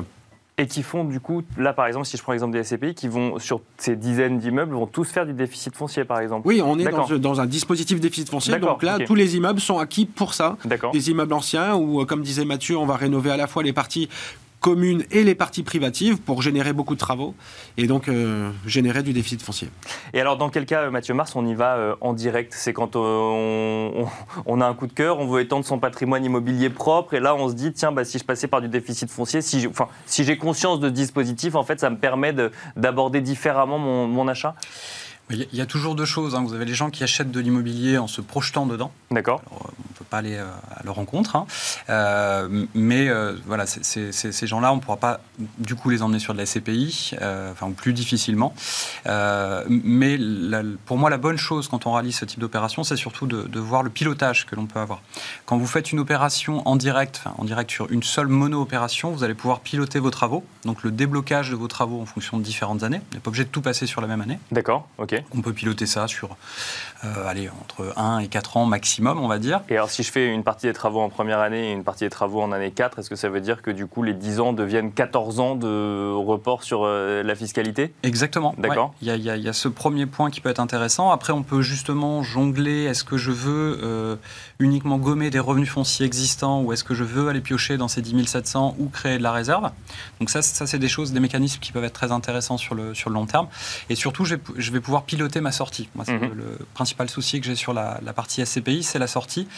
Et 0.57 0.68
qui 0.68 0.85
font 0.85 1.03
du 1.03 1.18
coup, 1.18 1.42
là 1.59 1.72
par 1.72 1.87
exemple, 1.87 2.07
si 2.07 2.16
je 2.16 2.22
prends 2.22 2.31
l'exemple 2.31 2.53
des 2.53 2.62
SCPI, 2.62 2.94
qui 2.94 3.09
vont 3.09 3.40
sur 3.40 3.61
ces 3.77 3.96
dizaines 3.96 4.38
d'immeubles, 4.38 4.72
vont 4.72 4.87
tous 4.87 5.11
faire 5.11 5.27
du 5.27 5.33
déficit 5.33 5.74
foncier 5.74 6.05
par 6.05 6.20
exemple 6.20 6.46
Oui, 6.46 6.62
on 6.64 6.79
est 6.79 6.85
dans, 7.18 7.40
un 7.40 7.46
dispositif 7.46 7.98
déficit 7.98 8.29
foncier, 8.29 8.59
donc 8.61 8.85
là 8.85 8.98
tous 9.05 9.16
les 9.16 9.37
immeubles 9.37 9.61
sont 9.61 9.79
acquis 9.79 10.07
pour 10.07 10.33
ça. 10.33 10.57
Des 10.92 11.11
immeubles 11.11 11.33
anciens 11.33 11.74
où, 11.74 12.00
euh, 12.00 12.05
comme 12.05 12.22
disait 12.22 12.44
Mathieu, 12.44 12.77
on 12.79 12.87
va 12.87 12.94
rénover 12.96 13.33
à 13.33 13.37
la 13.37 13.48
fois 13.48 13.64
les 13.64 13.72
parties 13.72 14.09
communes 14.64 15.05
et 15.11 15.24
les 15.24 15.35
parties 15.35 15.62
privatives 15.62 16.16
pour 16.16 16.40
générer 16.40 16.72
beaucoup 16.72 16.94
de 16.94 16.98
travaux 16.98 17.35
et 17.77 17.87
donc 17.87 18.09
euh, 18.09 18.50
générer 18.66 19.03
du 19.03 19.12
déficit 19.12 19.42
foncier. 19.42 19.68
Et 20.14 20.22
alors 20.22 20.38
dans 20.38 20.48
quel 20.48 20.64
cas, 20.64 20.88
Mathieu 20.88 21.12
Mars, 21.12 21.37
on 21.37 21.46
y 21.46 21.53
va 21.55 21.77
euh, 21.77 21.94
en 22.00 22.14
direct? 22.14 22.55
C'est 22.57 22.72
quand 22.72 22.96
euh, 22.96 24.05
on, 24.46 24.61
a 24.62 24.66
un 24.66 24.72
coup 24.72 24.87
de 24.87 24.94
cœur, 24.94 25.18
on 25.18 25.27
veut 25.27 25.42
étendre 25.42 25.66
son 25.66 25.79
patrimoine 25.79 26.24
immobilier 26.24 26.70
propre 26.70 27.12
et 27.12 27.20
là 27.20 27.35
on 27.35 27.50
se 27.50 27.55
dit, 27.55 27.74
tiens, 27.74 27.92
bah, 27.92 28.07
si 28.07 28.18
je 28.18 28.24
passais 28.24 28.46
par 28.46 28.62
du 28.62 28.68
déficit 28.68 29.11
foncier, 29.11 29.42
si 29.42 29.61
j'ai 29.61 29.68
enfin, 29.68 29.88
si 30.07 30.24
conscience 30.38 30.81
de 30.81 30.88
ce 30.88 30.94
dispositif, 30.94 31.57
en 31.57 31.62
fait, 31.62 31.79
ça 31.79 31.90
me 31.90 31.98
permet 31.98 32.35
d'aborder 32.74 33.20
différemment 33.20 33.79
mon, 33.79 34.07
mon 34.07 34.29
achat? 34.29 34.55
Il 35.29 35.46
y 35.53 35.61
a 35.61 35.66
toujours 35.66 35.94
deux 35.94 36.07
choses. 36.07 36.35
Hein. 36.35 36.44
Vous 36.46 36.55
avez 36.55 36.64
les 36.64 36.74
gens 36.74 36.88
qui 36.88 37.03
achètent 37.03 37.31
de 37.31 37.40
l'immobilier 37.40 37.98
en 37.98 38.07
se 38.07 38.22
projetant 38.22 38.64
dedans. 38.64 38.92
D'accord. 39.11 39.42
Pas 40.14 40.18
aller 40.18 40.37
euh, 40.37 40.44
à 40.70 40.85
leur 40.85 40.94
rencontre. 40.94 41.35
Hein. 41.35 41.46
Euh, 41.90 42.66
mais 42.74 43.09
euh, 43.09 43.35
voilà, 43.46 43.66
ces 43.66 44.46
gens-là, 44.46 44.72
on 44.72 44.77
ne 44.77 44.81
pourra 44.81 44.96
pas 44.96 45.20
du 45.59 45.74
coup 45.74 45.90
les 45.90 46.03
emmener 46.03 46.18
sur 46.18 46.35
de 46.35 46.38
la 46.38 46.46
SCPI, 46.46 47.16
enfin, 47.50 47.70
plus 47.72 47.92
difficilement. 47.92 48.55
mais 49.07 50.18
pour 50.87 50.98
moi, 50.98 51.11
la 51.11 51.18
bonne 51.18 51.37
chose 51.37 51.68
quand 51.68 51.87
on 51.87 51.92
réalise 51.92 52.16
ce 52.16 52.24
type 52.24 52.38
d'opération, 52.38 52.85
c'est 52.85 52.96
surtout 52.96 53.27
de, 53.27 53.59
voir 53.59 53.83
le 53.83 53.90
pilotage 53.90 54.46
que 54.46 54.55
l'on 54.55 54.66
peut 54.66 54.79
avoir. 54.79 55.00
Quand 55.46 55.57
vous 55.57 55.66
faites 55.66 55.90
une 55.90 55.98
opération 55.98 56.62
en 56.68 56.77
direct, 56.77 57.20
enfin, 57.24 57.35
en 57.38 57.44
direct 57.44 57.70
sur 57.70 57.90
une 57.90 58.03
seule 58.03 58.29
mono-opération, 58.29 59.11
vous 59.11 59.24
allez 59.24 59.35
pouvoir 59.35 59.61
piloter 59.61 59.98
vos 59.98 60.11
travaux. 60.11 60.44
Donc 60.64 60.83
le 60.83 60.90
déblocage 60.90 61.50
de 61.50 61.57
vos 61.57 61.68
travaux 61.68 62.00
en 62.00 62.07
fonction 62.07 62.38
de 62.38 62.42
différentes 62.42 62.83
années. 62.83 62.98
Vous 62.98 63.14
n'êtes 63.14 63.22
pas 63.22 63.31
obligé 63.31 63.44
de 63.44 63.48
tout 63.48 63.62
passer 63.62 63.87
sur 63.87 64.00
la 64.00 64.07
même 64.07 64.20
année. 64.20 64.38
D'accord, 64.50 64.87
ok. 64.98 65.22
On 65.35 65.40
peut 65.40 65.53
piloter 65.53 65.87
ça 65.87 66.07
sur 66.07 66.37
euh, 67.05 67.27
allez, 67.27 67.48
entre 67.48 67.92
1 67.96 68.20
et 68.20 68.29
4 68.29 68.57
ans 68.57 68.66
maximum, 68.66 69.18
on 69.20 69.29
va 69.29 69.38
dire. 69.38 69.62
Et 69.68 69.74
alors, 69.74 69.90
si 69.90 70.04
je 70.05 70.12
fais 70.12 70.33
une 70.33 70.45
partie 70.45 70.67
des 70.67 70.73
travaux 70.73 71.01
en 71.01 71.09
première 71.09 71.40
année 71.40 71.71
et 71.71 71.73
une 71.73 71.83
partie 71.83 72.05
des 72.05 72.11
travaux 72.11 72.40
en 72.40 72.53
année 72.53 72.71
4, 72.71 72.99
est-ce 72.99 73.11
que 73.11 73.17
ça 73.17 73.29
veut 73.29 73.40
dire 73.40 73.62
que 73.62 73.71
du 73.71 73.87
coup, 73.87 74.03
les 74.03 74.14
10 74.14 74.40
ans 74.40 74.53
deviennent 74.53 74.93
14 74.93 75.40
ans 75.40 75.57
de 75.57 76.12
report 76.12 76.62
sur 76.62 76.85
euh, 76.85 77.23
la 77.23 77.35
fiscalité? 77.35 77.93
Exactement. 78.03 78.55
D'accord. 78.59 78.95
Il 79.03 79.09
y, 79.09 79.49
a 79.49 79.53
ce 79.53 79.69
premier 79.69 80.07
point 80.07 80.31
qui 80.31 80.40
peut 80.40 80.51
être 80.51 80.61
intéressant. 80.61 81.11
Après, 81.11 81.33
on 81.33 81.43
peut 81.43 81.62
justement 81.62 82.23
jongler. 82.23 82.85
Est-ce 82.85 83.05
que 83.05 83.17
je 83.17 83.33
veux 83.33 83.81
euh, 83.83 84.17
uniquement 84.59 84.99
gommer 84.99 85.31
des 85.31 85.40
revenus 85.40 85.71
fonciers 85.71 86.07
existants 86.07 86.62
ou 86.62 86.73
est-ce 86.73 86.85
que 86.85 86.95
je 86.95 87.05
veux 87.05 87.29
aller 87.29 87.40
piocher 87.40 87.77
dans 87.77 87.88
ces 87.88 88.03
10 88.03 88.27
700 88.27 88.77
ou 88.79 88.88
créer 88.88 89.19
de 89.19 89.23
la 89.23 89.33
réserve? 89.33 89.71
Donc, 90.21 90.31
ça, 90.31 90.43
ça 90.43 90.67
c'est 90.67 90.79
des 90.79 90.88
choses, 90.88 91.12
des 91.12 91.21
mécanismes 91.21 91.61
qui 91.61 91.73
peuvent 91.73 91.85
être 91.85 91.95
très 91.95 92.12
intéressants 92.12 92.59
sur 92.59 92.75
le, 92.75 92.95
sur 92.95 93.11
le 93.11 93.14
long 93.14 93.27
terme. 93.27 93.49
Et 93.88 93.95
surtout, 93.95 94.25
je 94.25 94.37
vais, 94.37 94.40
je 94.57 94.71
vais 94.71 94.81
pouvoir 94.81 95.05
piloter 95.05 95.40
ma 95.40 95.53
sortie. 95.53 95.88
Moi, 95.95 96.05
c'est 96.05 96.19
mhm. 96.19 96.29
le, 96.29 96.35
le 96.35 96.67
principal 96.75 97.09
souci 97.09 97.40
que 97.40 97.47
j'ai 97.47 97.55
sur 97.55 97.73
la, 97.73 98.01
partie 98.14 98.45
SCPI, 98.45 98.83
c'est 98.83 98.99
la 98.99 99.07
sortie. 99.07 99.49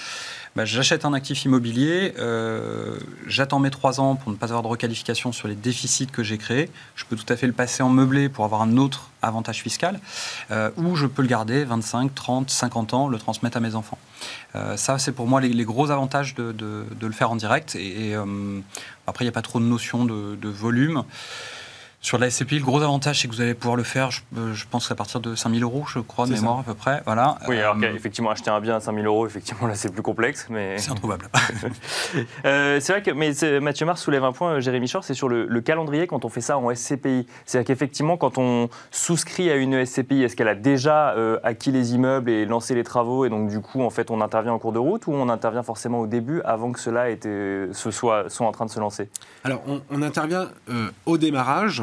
Bah, 0.57 0.65
j'achète 0.65 1.05
un 1.05 1.13
actif 1.13 1.45
immobilier, 1.45 2.15
euh, 2.19 2.99
j'attends 3.27 3.59
mes 3.59 3.71
trois 3.71 4.01
ans 4.01 4.17
pour 4.17 4.33
ne 4.33 4.37
pas 4.37 4.47
avoir 4.47 4.63
de 4.63 4.69
requalification 4.69 5.33
sur 5.33 5.49
les 5.49 5.55
déficits 5.55 6.07
que 6.07 6.23
j'ai 6.23 6.39
créés. 6.39 6.71
Je 6.95 7.05
peux 7.05 7.17
tout 7.17 7.31
à 7.31 7.37
fait 7.37 7.47
le 7.47 7.53
passer 7.53 7.83
en 7.83 7.91
meublé 7.91 8.29
pour 8.29 8.45
avoir 8.45 8.63
un 8.63 8.77
autre 8.79 9.11
avantage 9.21 9.63
fiscal, 9.63 10.01
euh, 10.51 10.71
ou 10.77 10.97
je 10.97 11.07
peux 11.07 11.23
le 11.23 11.29
garder 11.29 11.65
25, 11.65 12.15
30, 12.15 12.51
50 12.51 12.95
ans, 12.95 13.09
le 13.09 13.19
transmettre 13.19 13.59
à 13.59 13.61
mes 13.61 13.75
enfants. 13.75 13.99
Euh, 14.55 14.77
ça, 14.77 14.99
c'est 14.99 15.13
pour 15.13 15.27
moi 15.27 15.41
les, 15.41 15.65
gros 15.65 15.91
avantages 15.91 16.35
de, 16.35 16.55
le 17.01 17.13
faire 17.13 17.31
en 17.31 17.37
direct. 17.37 17.75
Et, 17.75 18.15
après, 19.07 19.25
il 19.25 19.29
n'y 19.29 19.31
a 19.31 19.33
pas 19.33 19.43
trop 19.43 19.61
de 19.61 19.65
notion 19.65 20.05
de, 20.05 20.37
de 20.37 20.49
volume. 20.49 21.05
Sur 22.07 22.19
la 22.19 22.31
SCPI, 22.31 22.61
le 22.61 22.65
gros 22.65 22.81
avantage, 22.83 23.21
c'est 23.21 23.27
que 23.27 23.33
vous 23.33 23.41
allez 23.41 23.55
pouvoir 23.55 23.75
le 23.75 23.83
faire, 23.83 24.13
je, 24.13 24.21
euh, 24.39 24.55
pense, 24.71 24.93
à 24.93 24.95
partir 24.95 25.19
de 25.19 25.35
5000 25.35 25.65
euros, 25.65 25.87
je 25.89 25.99
crois, 25.99 26.29
de 26.29 26.35
mémoire 26.35 26.61
à 26.61 26.63
peu 26.63 26.75
près. 26.75 27.03
Voilà. 27.05 27.37
Oui, 27.49 27.59
alors 27.59 27.75
euh, 27.83 27.97
effectivement, 27.97 28.31
acheter 28.31 28.49
un 28.49 28.61
bien 28.61 28.77
à 28.77 28.81
5000 28.81 29.05
euros, 29.07 29.27
effectivement, 29.27 29.67
là, 29.67 29.75
c'est 29.75 29.93
plus 29.93 30.03
complexe. 30.03 30.47
mais 30.49 30.79
C'est 30.79 30.93
introuvable. 30.93 31.29
Euh, 32.45 32.79
c'est 32.81 32.93
vrai 32.93 33.03
que 33.03 33.11
mais 33.11 33.33
Mathieu 33.61 33.87
Mars 33.87 34.01
soulève 34.01 34.23
un 34.23 34.33
point, 34.33 34.61
Jérémy 34.61 34.89
Chor, 34.89 35.03
c'est 35.03 35.15
sur 35.15 35.29
le, 35.29 35.61
calendrier 35.61 36.07
quand 36.07 36.25
on 36.25 36.29
fait 36.29 36.41
ça 36.41 36.59
en 36.59 36.73
SCPI. 36.73 37.27
C'est-à-dire 37.45 37.67
qu'effectivement, 37.67 38.17
quand 38.17 38.39
on 38.39 38.69
souscrit 38.91 39.51
à 39.51 39.57
une 39.57 39.85
SCPI, 39.85 40.23
est-ce 40.23 40.37
qu'elle 40.37 40.49
a 40.49 40.55
déjà 40.55 41.15
acquis 41.43 41.73
les 41.73 41.95
immeubles 41.95 42.31
et 42.31 42.47
lancé 42.47 42.75
les 42.75 42.85
travaux 42.85 43.25
et 43.25 43.31
donc, 43.31 43.49
du 43.49 43.61
coup, 43.61 43.83
en 43.83 43.91
fait, 43.91 44.11
on 44.11 44.21
intervient 44.21 44.53
en 44.53 44.59
cours 44.59 44.73
de 44.73 44.79
route 44.79 45.07
ou 45.09 45.13
on 45.13 45.29
intervient 45.29 45.63
forcément 45.63 46.01
au 46.01 46.07
début 46.07 46.41
avant 46.43 46.71
que 46.73 46.79
cela 46.79 47.11
était, 47.11 47.69
soit, 47.73 48.31
soit 48.31 48.47
en 48.47 48.53
train 48.53 48.67
de 48.67 48.71
se 48.71 48.81
lancer? 48.81 49.09
Alors, 49.43 49.63
on, 49.67 49.83
on 49.91 50.03
intervient 50.03 50.49
au 51.07 51.19
démarrage 51.19 51.83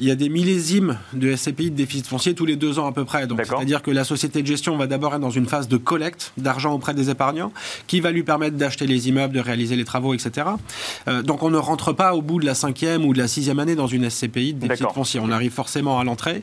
il 0.00 0.06
y 0.06 0.10
a 0.10 0.14
des 0.14 0.28
millésimes 0.28 0.98
de 1.12 1.34
SCPI 1.34 1.70
de 1.70 1.76
déficit 1.76 2.06
foncier 2.06 2.34
tous 2.34 2.46
les 2.46 2.56
deux 2.56 2.78
ans 2.78 2.86
à 2.86 2.92
peu 2.92 3.04
près. 3.04 3.26
Donc, 3.26 3.40
c'est-à-dire 3.44 3.82
que 3.82 3.90
la 3.90 4.04
société 4.04 4.42
de 4.42 4.46
gestion 4.46 4.76
va 4.76 4.86
d'abord 4.86 5.14
être 5.14 5.20
dans 5.20 5.30
une 5.30 5.46
phase 5.46 5.68
de 5.68 5.76
collecte 5.76 6.32
d'argent 6.36 6.72
auprès 6.72 6.94
des 6.94 7.10
épargnants, 7.10 7.52
qui 7.86 8.00
va 8.00 8.10
lui 8.12 8.22
permettre 8.22 8.56
d'acheter 8.56 8.86
les 8.86 9.08
immeubles, 9.08 9.34
de 9.34 9.40
réaliser 9.40 9.76
les 9.76 9.84
travaux, 9.84 10.14
etc. 10.14 10.46
Euh, 11.08 11.22
donc, 11.22 11.42
on 11.42 11.50
ne 11.50 11.58
rentre 11.58 11.92
pas 11.92 12.14
au 12.14 12.22
bout 12.22 12.40
de 12.40 12.46
la 12.46 12.54
cinquième 12.54 13.04
ou 13.04 13.12
de 13.12 13.18
la 13.18 13.28
sixième 13.28 13.58
année 13.58 13.74
dans 13.74 13.86
une 13.86 14.08
SCPI 14.08 14.54
de 14.54 14.66
déficit 14.66 14.90
foncier. 14.92 15.20
On 15.20 15.30
arrive 15.30 15.52
forcément 15.52 15.98
à 15.98 16.04
l'entrée 16.04 16.42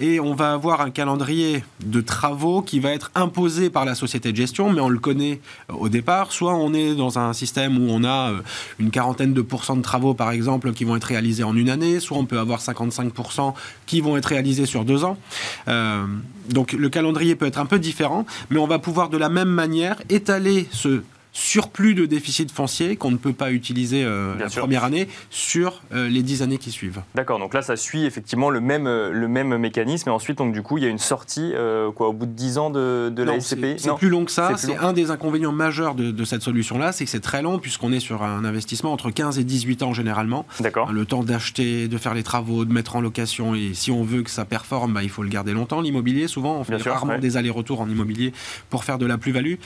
et 0.00 0.18
on 0.18 0.34
va 0.34 0.52
avoir 0.52 0.80
un 0.80 0.90
calendrier 0.90 1.62
de 1.84 2.00
travaux 2.00 2.62
qui 2.62 2.80
va 2.80 2.90
être 2.90 3.10
imposé 3.14 3.70
par 3.70 3.84
la 3.84 3.94
société 3.94 4.32
de 4.32 4.36
gestion, 4.36 4.72
mais 4.72 4.80
on 4.80 4.88
le 4.88 4.98
connaît 4.98 5.40
euh, 5.70 5.74
au 5.74 5.88
départ. 5.88 6.32
Soit 6.32 6.54
on 6.54 6.74
est 6.74 6.94
dans 6.94 7.18
un 7.18 7.32
système 7.32 7.78
où 7.78 7.88
on 7.90 8.02
a 8.02 8.30
euh, 8.30 8.40
une 8.80 8.90
quarantaine 8.90 9.32
de 9.32 9.42
pourcents 9.42 9.76
de 9.76 9.82
travaux, 9.82 10.14
par 10.14 10.32
exemple, 10.32 10.72
qui 10.72 10.84
vont 10.84 10.96
être 10.96 11.04
réalisés 11.04 11.44
en 11.44 11.56
une 11.56 11.70
année, 11.70 12.00
soit 12.00 12.18
on 12.18 12.24
peut 12.24 12.38
avoir 12.38 12.60
50 12.60 12.95
5% 12.96 13.54
qui 13.86 14.00
vont 14.00 14.16
être 14.16 14.26
réalisés 14.26 14.66
sur 14.66 14.84
deux 14.84 15.04
ans. 15.04 15.16
Euh, 15.68 16.06
donc 16.48 16.72
le 16.72 16.88
calendrier 16.88 17.34
peut 17.34 17.46
être 17.46 17.58
un 17.58 17.66
peu 17.66 17.78
différent, 17.78 18.26
mais 18.50 18.58
on 18.58 18.66
va 18.66 18.78
pouvoir 18.78 19.08
de 19.08 19.18
la 19.18 19.28
même 19.28 19.48
manière 19.48 20.00
étaler 20.08 20.68
ce 20.70 21.02
surplus 21.36 21.94
de 21.94 22.06
déficit 22.06 22.50
foncier 22.50 22.96
qu'on 22.96 23.10
ne 23.10 23.18
peut 23.18 23.34
pas 23.34 23.52
utiliser 23.52 24.04
euh, 24.04 24.34
la 24.38 24.48
première 24.48 24.84
année 24.84 25.06
sur 25.28 25.82
euh, 25.92 26.08
les 26.08 26.22
dix 26.22 26.40
années 26.40 26.56
qui 26.56 26.70
suivent. 26.70 27.02
D'accord, 27.14 27.38
donc 27.38 27.52
là 27.52 27.60
ça 27.60 27.76
suit 27.76 28.06
effectivement 28.06 28.48
le 28.48 28.60
même, 28.60 28.86
euh, 28.86 29.10
le 29.12 29.28
même 29.28 29.54
mécanisme 29.58 30.08
et 30.08 30.12
ensuite 30.12 30.38
donc 30.38 30.54
du 30.54 30.62
coup 30.62 30.78
il 30.78 30.84
y 30.84 30.86
a 30.86 30.90
une 30.90 30.98
sortie 30.98 31.52
quoi, 31.94 32.08
au 32.08 32.14
bout 32.14 32.24
de 32.24 32.32
dix 32.32 32.56
ans 32.56 32.70
de, 32.70 33.12
de 33.14 33.22
la 33.22 33.38
SCP 33.38 33.76
C'est 33.76 33.94
plus 33.96 34.08
long 34.08 34.24
que 34.24 34.30
ça, 34.30 34.52
c'est 34.56 34.76
un 34.76 34.94
des 34.94 35.10
inconvénients 35.10 35.52
majeurs 35.52 35.94
de, 35.94 36.24
cette 36.24 36.42
solution-là, 36.42 36.92
c'est 36.92 37.04
que 37.04 37.10
c'est 37.10 37.20
très 37.20 37.42
long 37.42 37.58
puisqu'on 37.58 37.92
est 37.92 38.00
sur 38.00 38.22
un 38.22 38.44
investissement 38.44 38.92
entre 38.92 39.10
15 39.10 39.38
et 39.38 39.44
18 39.44 39.82
ans 39.82 39.92
généralement. 39.92 40.46
D'accord. 40.60 40.90
Le 40.90 41.04
temps 41.04 41.22
d'acheter, 41.22 41.86
de 41.86 41.98
faire 41.98 42.14
les 42.14 42.22
travaux, 42.22 42.64
de 42.64 42.72
mettre 42.72 42.96
en 42.96 43.00
location 43.02 43.54
et 43.54 43.74
si 43.74 43.90
on 43.90 44.02
veut 44.02 44.22
que 44.22 44.30
ça 44.30 44.46
performe, 44.46 44.94
bah, 44.94 45.02
il 45.02 45.10
faut 45.10 45.22
le 45.22 45.28
garder 45.28 45.52
longtemps. 45.52 45.82
L'immobilier, 45.82 46.28
souvent 46.28 46.56
on 46.56 46.64
fait 46.64 46.76
rarement 46.88 47.18
des 47.18 47.36
allers-retours 47.36 47.82
en 47.82 47.88
immobilier 47.90 48.32
pour 48.70 48.84
faire 48.84 48.96
de 48.96 49.04
la 49.04 49.18
plus-value. 49.18 49.56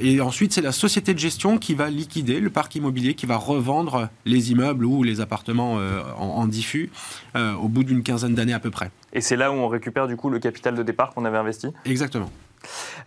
et 0.00 0.20
ensuite 0.22 0.54
c'est 0.54 0.62
la 0.62 0.72
société 0.72 0.93
société 0.94 1.12
de 1.12 1.18
gestion 1.18 1.58
qui 1.58 1.74
va 1.74 1.90
liquider 1.90 2.38
le 2.38 2.50
parc 2.50 2.76
immobilier, 2.76 3.14
qui 3.14 3.26
va 3.26 3.36
revendre 3.36 4.10
les 4.26 4.52
immeubles 4.52 4.84
ou 4.84 5.02
les 5.02 5.20
appartements 5.20 5.80
en, 6.16 6.46
diffus 6.46 6.92
au 7.34 7.66
bout 7.66 7.82
d'une 7.82 8.04
quinzaine 8.04 8.36
d'années 8.36 8.52
à 8.52 8.60
peu 8.60 8.70
près. 8.70 8.92
Et 9.12 9.20
c'est 9.20 9.34
là 9.34 9.50
où 9.50 9.54
on 9.54 9.66
récupère 9.66 10.06
du 10.06 10.16
coup 10.16 10.30
le 10.30 10.38
capital 10.38 10.76
de 10.76 10.84
départ 10.84 11.10
qu'on 11.12 11.24
avait 11.24 11.36
investi? 11.36 11.66
Exactement. 11.84 12.30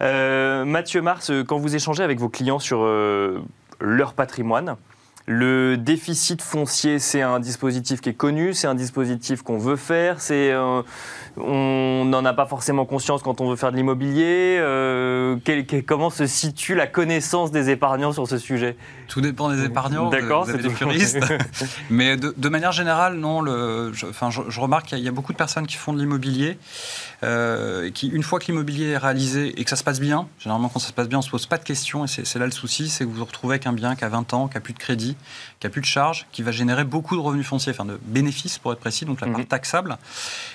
Mathieu 0.02 1.02
Mars, 1.02 1.32
quand 1.47 1.60
vous 1.60 1.78
échangez 1.78 2.04
avec 2.04 2.19
vos 2.19 2.28
clients 2.28 2.60
sur 2.60 2.86
leur 3.80 4.13
patrimoine, 4.13 4.76
le 5.29 5.75
déficit 5.75 6.41
foncier, 6.41 6.99
c'est 6.99 7.21
un 7.21 7.41
dispositif 7.41 7.99
qui 7.99 8.09
est 8.09 8.13
connu, 8.13 8.53
c'est 8.53 8.67
un 8.67 8.75
dispositif 8.75 9.41
qu'on 9.41 9.57
veut 9.57 9.75
faire, 9.75 10.21
c'est 10.21 10.53
euh, 10.53 10.81
on 11.35 12.05
n'en 12.05 12.23
a 12.25 12.33
pas 12.33 12.45
forcément 12.45 12.85
conscience 12.85 13.21
quand 13.21 13.41
on 13.41 13.49
veut 13.49 13.57
faire 13.57 13.71
de 13.71 13.77
l'immobilier. 13.77 14.57
Euh, 14.59 15.35
comment 15.85 16.09
se 16.09 16.25
situe 16.25 16.75
la 16.75 16.87
connaissance 16.87 17.51
des 17.51 17.69
épargnants 17.69 18.13
sur 18.13 18.27
ce 18.27 18.37
sujet? 18.37 18.77
Tout 19.07 19.21
dépend 19.21 19.49
des 19.49 19.63
épargnants. 19.65 20.09
D'accord, 20.09 20.45
c'est 20.45 20.61
des 20.61 20.73
juristes. 20.73 21.19
Mais 21.89 22.17
de, 22.17 22.49
manière 22.49 22.71
générale, 22.71 23.15
non. 23.17 23.41
Le, 23.41 23.91
je, 23.93 24.05
enfin, 24.07 24.29
je, 24.29 24.59
remarque 24.59 24.87
qu'il 24.87 24.99
y, 24.99 25.07
a 25.07 25.11
beaucoup 25.11 25.33
de 25.33 25.37
personnes 25.37 25.67
qui 25.67 25.75
font 25.75 25.93
de 25.93 25.99
l'immobilier, 25.99 26.57
euh, 27.23 27.91
qui 27.91 28.07
une 28.07 28.23
fois 28.23 28.39
que 28.39 28.45
l'immobilier 28.45 28.91
est 28.91 28.97
réalisé 28.97 29.59
et 29.59 29.63
que 29.63 29.69
ça 29.69 29.75
se 29.75 29.83
passe 29.83 29.99
bien, 29.99 30.27
généralement 30.39 30.69
quand 30.69 30.79
ça 30.79 30.87
se 30.87 30.93
passe 30.93 31.09
bien, 31.09 31.19
on 31.19 31.23
se 31.23 31.29
pose 31.29 31.45
pas 31.45 31.57
de 31.57 31.63
questions. 31.63 32.05
Et 32.05 32.07
c'est 32.07 32.39
là 32.39 32.45
le 32.45 32.51
souci, 32.51 32.89
c'est 32.89 33.03
que 33.03 33.09
vous 33.09 33.17
vous 33.17 33.25
retrouvez 33.25 33.55
avec 33.55 33.67
un 33.67 33.73
bien 33.73 33.95
qui 33.95 34.05
a 34.05 34.09
20 34.09 34.33
ans, 34.33 34.47
qui 34.47 34.57
a 34.57 34.61
plus 34.61 34.73
de 34.73 34.79
crédit, 34.79 35.16
qui 35.60 35.67
a 35.67 35.69
plus 35.69 35.82
de 35.82 35.86
charges, 35.86 36.27
qui 36.32 36.41
va 36.41 36.51
générer 36.51 36.84
beaucoup 36.84 37.15
de 37.15 37.21
revenus 37.21 37.45
fonciers, 37.45 37.71
enfin 37.71 37.86
de 37.86 37.99
bénéfices 38.03 38.58
pour 38.58 38.71
être 38.73 38.80
précis, 38.80 39.06
donc 39.06 39.21
la 39.21 39.27
part 39.27 39.39
mhm. 39.39 39.45
taxable. 39.45 39.97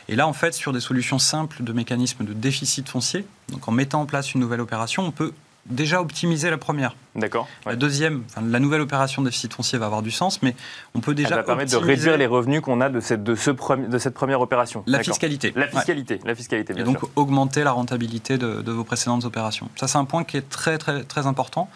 Et 0.08 0.16
là, 0.16 0.26
en 0.26 0.32
fait, 0.32 0.54
sur 0.54 0.72
des 0.72 0.80
solutions 0.80 1.18
simples 1.18 1.62
de 1.62 1.72
mécanismes 1.72 2.24
de 2.24 2.32
déficit 2.32 2.88
foncier, 2.88 3.24
donc 3.48 3.68
en 3.68 3.72
mettant 3.72 4.00
en 4.00 4.06
place 4.06 4.34
une 4.34 4.40
nouvelle 4.40 4.60
opération, 4.60 5.04
on 5.04 5.10
peut 5.10 5.32
déjà 5.66 6.00
optimiser 6.00 6.50
la 6.50 6.58
première. 6.58 6.96
D'accord. 7.14 7.46
La 7.66 7.76
deuxième, 7.76 8.24
la 8.42 8.58
nouvelle 8.58 8.80
opération 8.80 9.22
de 9.22 9.28
déficit 9.28 9.52
foncier 9.54 9.78
va 9.78 9.86
avoir 9.86 10.02
du 10.02 10.10
sens, 10.10 10.42
mais 10.42 10.54
on 10.94 11.00
peut 11.00 11.14
déjà. 11.14 11.30
Ça 11.30 11.36
va 11.36 11.42
permettre 11.42 11.72
de 11.72 11.76
réduire 11.76 12.16
les 12.16 12.26
revenus 12.26 12.60
qu'on 12.60 12.80
a 12.80 12.88
de 12.88 13.00
cette, 13.00 13.22
de, 13.22 13.34
ce 13.34 13.50
de 13.50 13.98
cette 13.98 14.14
première 14.14 14.40
opération. 14.40 14.82
La 14.86 15.02
fiscalité. 15.02 15.52
La 15.54 15.68
fiscalité, 15.68 16.20
la 16.24 16.34
fiscalité, 16.34 16.74
bien 16.74 16.82
Et 16.82 16.86
donc 16.86 16.98
augmenter 17.16 17.64
la 17.64 17.72
rentabilité 17.72 18.38
de, 18.38 18.70
vos 18.70 18.84
précédentes 18.84 19.24
opérations. 19.24 19.68
Ça, 19.76 19.86
c'est 19.88 19.98
un 19.98 20.04
point 20.04 20.24
qui 20.24 20.36
est 20.36 20.48
très, 20.48 20.78
très, 20.78 21.04
très 21.04 21.26
important. 21.26 21.68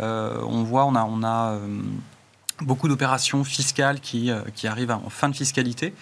Euh, 0.00 0.38
on 0.46 0.62
voit, 0.62 0.84
on 0.84 0.94
a. 0.94 1.04
On 1.04 1.22
a 1.22 1.52
euh, 1.52 1.58
beaucoup 2.60 2.88
d'opérations 2.88 3.44
fiscales 3.44 4.00
qui, 4.00 4.30
euh, 4.30 4.40
qui, 4.54 4.66
arrivent 4.66 4.92
en 4.92 5.10
fin 5.10 5.28
de 5.28 5.34
fiscalité. 5.34 5.94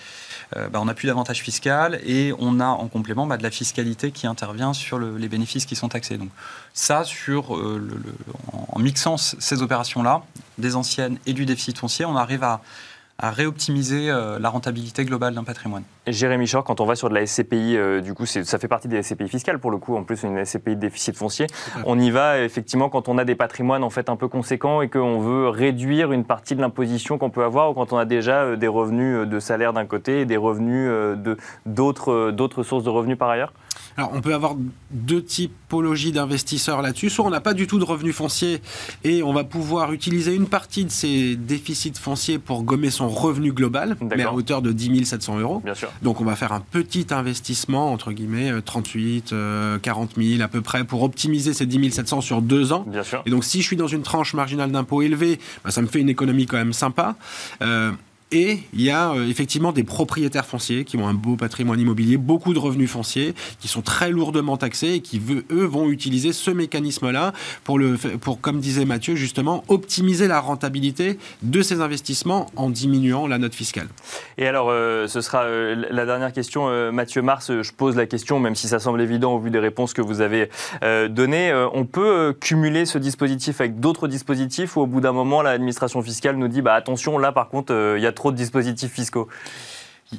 Euh, 0.56 0.68
bah, 0.68 0.80
on 0.82 0.84
n'a 0.84 0.94
plus 0.94 1.06
d'avantage 1.06 1.40
fiscal 1.40 2.00
et 2.04 2.32
on 2.38 2.60
a 2.60 2.66
en 2.66 2.88
complément 2.88 3.26
bah, 3.26 3.36
de 3.36 3.42
la 3.42 3.50
fiscalité 3.50 4.10
qui 4.10 4.26
intervient 4.26 4.74
sur 4.74 4.98
les 4.98 5.28
bénéfices 5.28 5.64
qui 5.64 5.76
sont 5.76 5.88
taxés. 5.88 6.18
Donc 6.18 6.30
ça, 6.74 7.04
sur, 7.04 7.56
euh, 7.56 8.02
en 8.68 8.78
mixant 8.78 9.16
ces 9.16 9.62
opérations-là, 9.62 10.22
des 10.58 10.76
anciennes 10.76 11.18
et 11.26 11.32
du 11.32 11.46
déficit 11.46 11.78
foncier, 11.78 12.04
on 12.04 12.16
arrive 12.16 12.44
à 12.44 12.60
à 13.22 13.30
réoptimiser 13.30 14.10
euh, 14.10 14.40
la 14.40 14.48
rentabilité 14.50 15.04
globale 15.04 15.34
d'un 15.34 15.44
patrimoine. 15.44 15.84
Jérémy 16.08 16.48
Chor, 16.50 16.64
quand 16.64 16.80
on 16.80 16.84
va 16.84 16.96
sur 16.96 17.08
de 17.08 17.14
la 17.14 17.24
SCPI, 17.24 17.76
euh, 17.76 18.00
du 18.00 18.14
coup, 18.14 18.26
ça 18.26 18.58
fait 18.58 18.66
partie 18.66 18.88
des 18.88 19.00
SCPI 19.00 19.28
fiscales 19.28 19.60
pour 19.60 19.70
le 19.70 19.78
coup, 19.78 19.96
en 19.96 20.02
plus 20.02 20.24
une 20.24 20.44
SCPI 20.44 20.74
de 20.74 20.80
déficit 20.80 21.16
foncier. 21.16 21.46
On 21.86 21.98
y 22.00 22.10
va 22.10 22.40
effectivement 22.40 22.88
quand 22.88 23.08
on 23.08 23.18
a 23.18 23.24
des 23.24 23.36
patrimoines 23.36 23.84
en 23.84 23.90
fait 23.90 24.10
un 24.10 24.16
peu 24.16 24.26
conséquents 24.26 24.82
et 24.82 24.88
qu'on 24.88 25.20
veut 25.20 25.48
réduire 25.48 26.10
une 26.10 26.24
partie 26.24 26.56
de 26.56 26.60
l'imposition 26.60 27.16
qu'on 27.16 27.30
peut 27.30 27.44
avoir 27.44 27.70
ou 27.70 27.74
quand 27.74 27.92
on 27.92 27.96
a 27.96 28.04
déjà 28.04 28.42
euh, 28.42 28.56
des 28.56 28.66
revenus 28.66 29.28
de 29.28 29.38
salaire 29.38 29.72
d'un 29.72 29.86
côté 29.86 30.22
et 30.22 30.24
des 30.26 30.36
revenus 30.36 30.90
de 30.90 31.36
d'autres 31.66 32.62
sources 32.64 32.82
de 32.82 32.90
revenus 32.90 33.16
par 33.16 33.30
ailleurs. 33.30 33.52
Alors, 33.96 34.10
on 34.14 34.20
peut 34.20 34.34
avoir 34.34 34.56
deux 34.90 35.22
typologies 35.22 36.12
d'investisseurs 36.12 36.82
là-dessus. 36.82 37.10
Soit 37.10 37.26
on 37.26 37.30
n'a 37.30 37.40
pas 37.40 37.54
du 37.54 37.66
tout 37.66 37.78
de 37.78 37.84
revenus 37.84 38.14
fonciers 38.14 38.62
et 39.04 39.22
on 39.22 39.32
va 39.32 39.44
pouvoir 39.44 39.92
utiliser 39.92 40.34
une 40.34 40.46
partie 40.46 40.84
de 40.84 40.90
ces 40.90 41.36
déficits 41.36 41.92
fonciers 42.00 42.38
pour 42.38 42.62
gommer 42.62 42.90
son 42.90 43.08
revenu 43.08 43.52
global, 43.52 43.96
mais 44.00 44.22
à 44.22 44.32
hauteur 44.32 44.62
de 44.62 44.72
10 44.72 45.04
700 45.04 45.38
euros. 45.40 45.60
Bien 45.64 45.74
sûr. 45.74 45.90
Donc, 46.02 46.20
on 46.20 46.24
va 46.24 46.36
faire 46.36 46.52
un 46.52 46.60
petit 46.60 47.06
investissement, 47.10 47.92
entre 47.92 48.12
guillemets, 48.12 48.50
38, 48.62 49.34
40 49.82 50.10
000 50.16 50.42
à 50.42 50.48
peu 50.48 50.62
près, 50.62 50.84
pour 50.84 51.02
optimiser 51.02 51.52
ces 51.52 51.66
10 51.66 51.90
700 51.90 52.20
sur 52.20 52.42
deux 52.42 52.72
ans. 52.72 52.84
Bien 52.86 53.02
sûr. 53.02 53.22
Et 53.26 53.30
donc, 53.30 53.44
si 53.44 53.60
je 53.60 53.66
suis 53.66 53.76
dans 53.76 53.86
une 53.86 54.02
tranche 54.02 54.34
marginale 54.34 54.70
d'impôt 54.70 55.02
élevée, 55.02 55.38
bah, 55.64 55.70
ça 55.70 55.82
me 55.82 55.86
fait 55.86 56.00
une 56.00 56.08
économie 56.08 56.46
quand 56.46 56.56
même 56.56 56.72
sympa. 56.72 57.16
Euh, 57.60 57.92
et 58.32 58.60
il 58.72 58.80
y 58.80 58.90
a 58.90 59.12
euh, 59.12 59.28
effectivement 59.28 59.72
des 59.72 59.84
propriétaires 59.84 60.46
fonciers 60.46 60.84
qui 60.84 60.96
ont 60.96 61.06
un 61.06 61.12
beau 61.14 61.36
patrimoine 61.36 61.78
immobilier, 61.78 62.16
beaucoup 62.16 62.54
de 62.54 62.58
revenus 62.58 62.90
fonciers, 62.90 63.34
qui 63.60 63.68
sont 63.68 63.82
très 63.82 64.10
lourdement 64.10 64.56
taxés 64.56 64.94
et 64.94 65.00
qui, 65.00 65.20
eux, 65.50 65.64
vont 65.64 65.90
utiliser 65.90 66.32
ce 66.32 66.50
mécanisme-là 66.50 67.32
pour, 67.62 67.78
le, 67.78 67.96
pour, 67.96 68.40
comme 68.40 68.58
disait 68.58 68.86
Mathieu, 68.86 69.16
justement, 69.16 69.62
optimiser 69.68 70.28
la 70.28 70.40
rentabilité 70.40 71.18
de 71.42 71.60
ces 71.60 71.80
investissements 71.82 72.46
en 72.56 72.70
diminuant 72.70 73.26
la 73.26 73.36
note 73.36 73.54
fiscale. 73.54 73.88
Et 74.38 74.46
alors, 74.46 74.68
euh, 74.70 75.06
ce 75.08 75.20
sera 75.20 75.44
euh, 75.44 75.84
la 75.90 76.06
dernière 76.06 76.32
question, 76.32 76.70
Mathieu 76.90 77.20
Mars. 77.20 77.52
Je 77.60 77.72
pose 77.72 77.96
la 77.96 78.06
question, 78.06 78.40
même 78.40 78.54
si 78.54 78.66
ça 78.66 78.78
semble 78.78 79.02
évident 79.02 79.34
au 79.34 79.38
vu 79.38 79.50
des 79.50 79.58
réponses 79.58 79.92
que 79.92 80.00
vous 80.00 80.22
avez 80.22 80.48
données. 81.10 81.52
on 81.74 81.84
peut 81.84 82.34
cumuler 82.40 82.86
ce 82.86 82.98
dispositif 82.98 83.60
avec 83.60 83.78
d'autres 83.78 84.08
dispositifs 84.08 84.76
ou 84.76 84.80
au 84.80 84.86
bout 84.86 85.00
d'un 85.00 85.12
moment, 85.12 85.42
l'administration 85.42 86.00
fiscale 86.02 86.36
nous 86.36 86.48
dit 86.48 86.62
bah, 86.62 86.74
attention, 86.74 87.18
là 87.18 87.32
par 87.32 87.48
contre, 87.48 87.94
il 87.96 88.02
y 88.02 88.06
a 88.06 88.12
trop 88.12 88.21
trop 88.22 88.30
de 88.30 88.36
dispositifs 88.36 88.92
fiscaux 88.92 89.28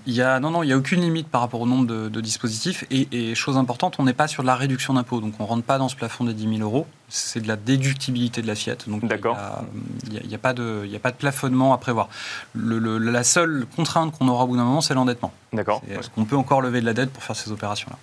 il 0.07 0.13
y 0.13 0.23
a, 0.23 0.39
non, 0.39 0.49
non, 0.49 0.63
il 0.63 0.67
n'y 0.67 0.73
a 0.73 0.77
aucune 0.77 1.01
limite 1.01 1.27
par 1.27 1.41
rapport 1.41 1.61
au 1.61 1.67
nombre 1.67 1.85
de, 1.85 2.21
dispositifs. 2.21 2.83
Et, 2.89 3.35
chose 3.35 3.57
importante, 3.57 3.97
on 3.99 4.03
n'est 4.03 4.13
pas 4.13 4.27
sur 4.27 4.41
de 4.41 4.47
la 4.47 4.55
réduction 4.55 4.95
d'impôt. 4.95 5.21
Donc 5.21 5.35
on 5.39 5.43
ne 5.43 5.47
rentre 5.47 5.63
pas 5.63 5.77
dans 5.77 5.87
ce 5.87 5.95
plafond 5.95 6.23
des 6.23 6.33
10 6.33 6.57
000 6.57 6.67
euros. 6.67 6.87
C'est 7.09 7.41
de 7.41 7.47
la 7.47 7.55
déductibilité 7.55 8.41
de 8.41 8.47
l'assiette. 8.47 8.89
Donc 8.89 9.05
D'accord. 9.05 9.37
il 10.11 10.27
n'y 10.27 10.33
a, 10.33 10.39
pas 10.39 10.53
de, 10.53 10.89
a 10.91 10.99
pas 10.99 11.11
de 11.11 11.15
plafonnement 11.17 11.73
à 11.73 11.77
prévoir. 11.77 12.09
la 12.55 13.23
seule 13.23 13.67
contrainte 13.75 14.17
qu'on 14.17 14.27
aura 14.27 14.45
au 14.45 14.47
bout 14.47 14.57
d'un 14.57 14.63
moment, 14.63 14.81
c'est 14.81 14.95
l'endettement. 14.95 15.31
D'accord. 15.53 15.83
Est-ce 15.87 16.09
qu'on 16.09 16.25
peut 16.25 16.37
encore 16.37 16.61
lever 16.61 16.81
de 16.81 16.87
la 16.87 16.93
dette 16.93 17.11
pour 17.11 17.23
faire 17.23 17.35
ces 17.35 17.51
opérations-là? 17.51 17.97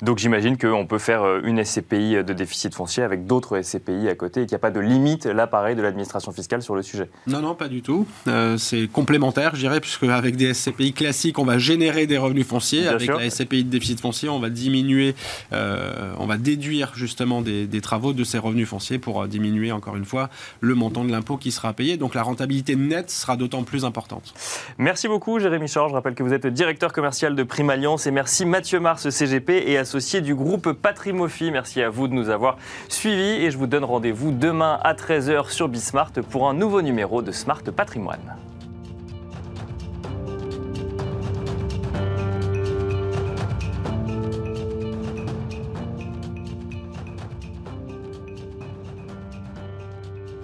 Donc 0.00 0.18
j'imagine 0.18 0.56
qu'on 0.56 0.86
peut 0.86 0.98
faire 0.98 1.22
euh, 1.22 1.40
une 1.44 1.62
SCPI 1.62 2.24
de 2.24 2.32
déficit 2.32 2.74
foncier 2.74 3.02
avec 3.02 3.26
d'autres 3.26 3.60
SCPI 3.60 4.08
à 4.08 4.14
côté 4.14 4.42
et 4.42 4.46
qu'il 4.46 4.52
n'y 4.52 4.56
a 4.56 4.60
pas 4.60 4.70
de 4.70 4.80
limite, 4.80 5.26
là 5.26 5.46
pareil, 5.46 5.76
de 5.76 5.82
l'administration 5.82 6.32
fiscale 6.32 6.62
sur 6.62 6.74
le 6.74 6.82
sujet. 6.82 7.10
Non, 7.26 7.40
non, 7.40 7.54
pas 7.54 7.68
du 7.68 7.82
tout. 7.82 8.06
Euh, 8.28 8.56
c'est 8.56 8.86
complémentaire, 8.86 9.54
je 9.54 9.60
dirais, 9.60 9.80
puisque 9.80 10.04
avec 10.04 10.36
des 10.36 10.54
SCPI 10.54 10.92
classiques, 10.92 11.38
on 11.38 11.44
va 11.44 11.58
générer 11.58 12.06
des 12.06 12.18
revenus 12.18 12.46
fonciers. 12.46 12.88
avec 12.88 13.08
la 13.08 13.28
SCPI 13.28 13.64
de 13.64 13.70
déficit 13.70 14.00
foncier, 14.00 14.28
on 14.28 14.38
va 14.38 14.50
diminuer, 14.50 15.14
euh, 15.52 16.14
on 16.18 16.26
va 16.26 16.38
déduire 16.38 16.92
justement 16.94 17.42
des, 17.42 17.68
travaux 17.82 18.12
de 18.12 18.22
ces 18.22 18.38
revenus 18.38 18.68
fonciers 18.68 18.98
pour 18.98 19.26
diminuer, 19.26 19.72
encore 19.72 19.96
une 19.96 20.04
fois, 20.04 20.30
le 20.60 20.74
montant 20.74 21.04
de 21.04 21.10
l'impôt 21.10 21.36
qui 21.36 21.50
sera 21.50 21.72
payé. 21.72 21.96
Donc 21.96 22.14
la 22.14 22.22
rentabilité 22.22 22.76
nette 22.76 23.10
sera 23.10 23.36
d'autant 23.36 23.64
plus 23.64 23.84
importante. 23.84 24.34
Merci 24.78 25.08
beaucoup, 25.08 25.40
Jérémy 25.40 25.66
Chor. 25.68 25.88
Je 25.88 25.94
rappelle 25.94 26.14
que 26.14 26.22
vous 26.22 26.32
êtes 26.32 26.46
directeur 26.46 26.92
commercial 26.92 27.34
de 27.34 27.42
Prime 27.42 27.70
Alliance 27.70 28.06
et 28.06 28.10
merci 28.10 28.46
Mathieu 28.46 28.78
Mars, 28.78 29.10
CGP 29.10 29.64
et 29.66 29.76
associé 29.82 30.20
du 30.20 30.34
groupe 30.34 30.72
Patrimophie. 30.72 31.50
Merci 31.50 31.82
à 31.82 31.90
vous 31.90 32.08
de 32.08 32.14
nous 32.14 32.30
avoir 32.30 32.56
suivis 32.88 33.44
et 33.44 33.50
je 33.50 33.58
vous 33.58 33.66
donne 33.66 33.84
rendez-vous 33.84 34.30
demain 34.30 34.78
à 34.82 34.94
13h 34.94 35.50
sur 35.50 35.68
Bismart 35.68 36.12
pour 36.30 36.48
un 36.48 36.54
nouveau 36.54 36.82
numéro 36.82 37.20
de 37.20 37.32
Smart 37.32 37.62
Patrimoine. 37.62 38.36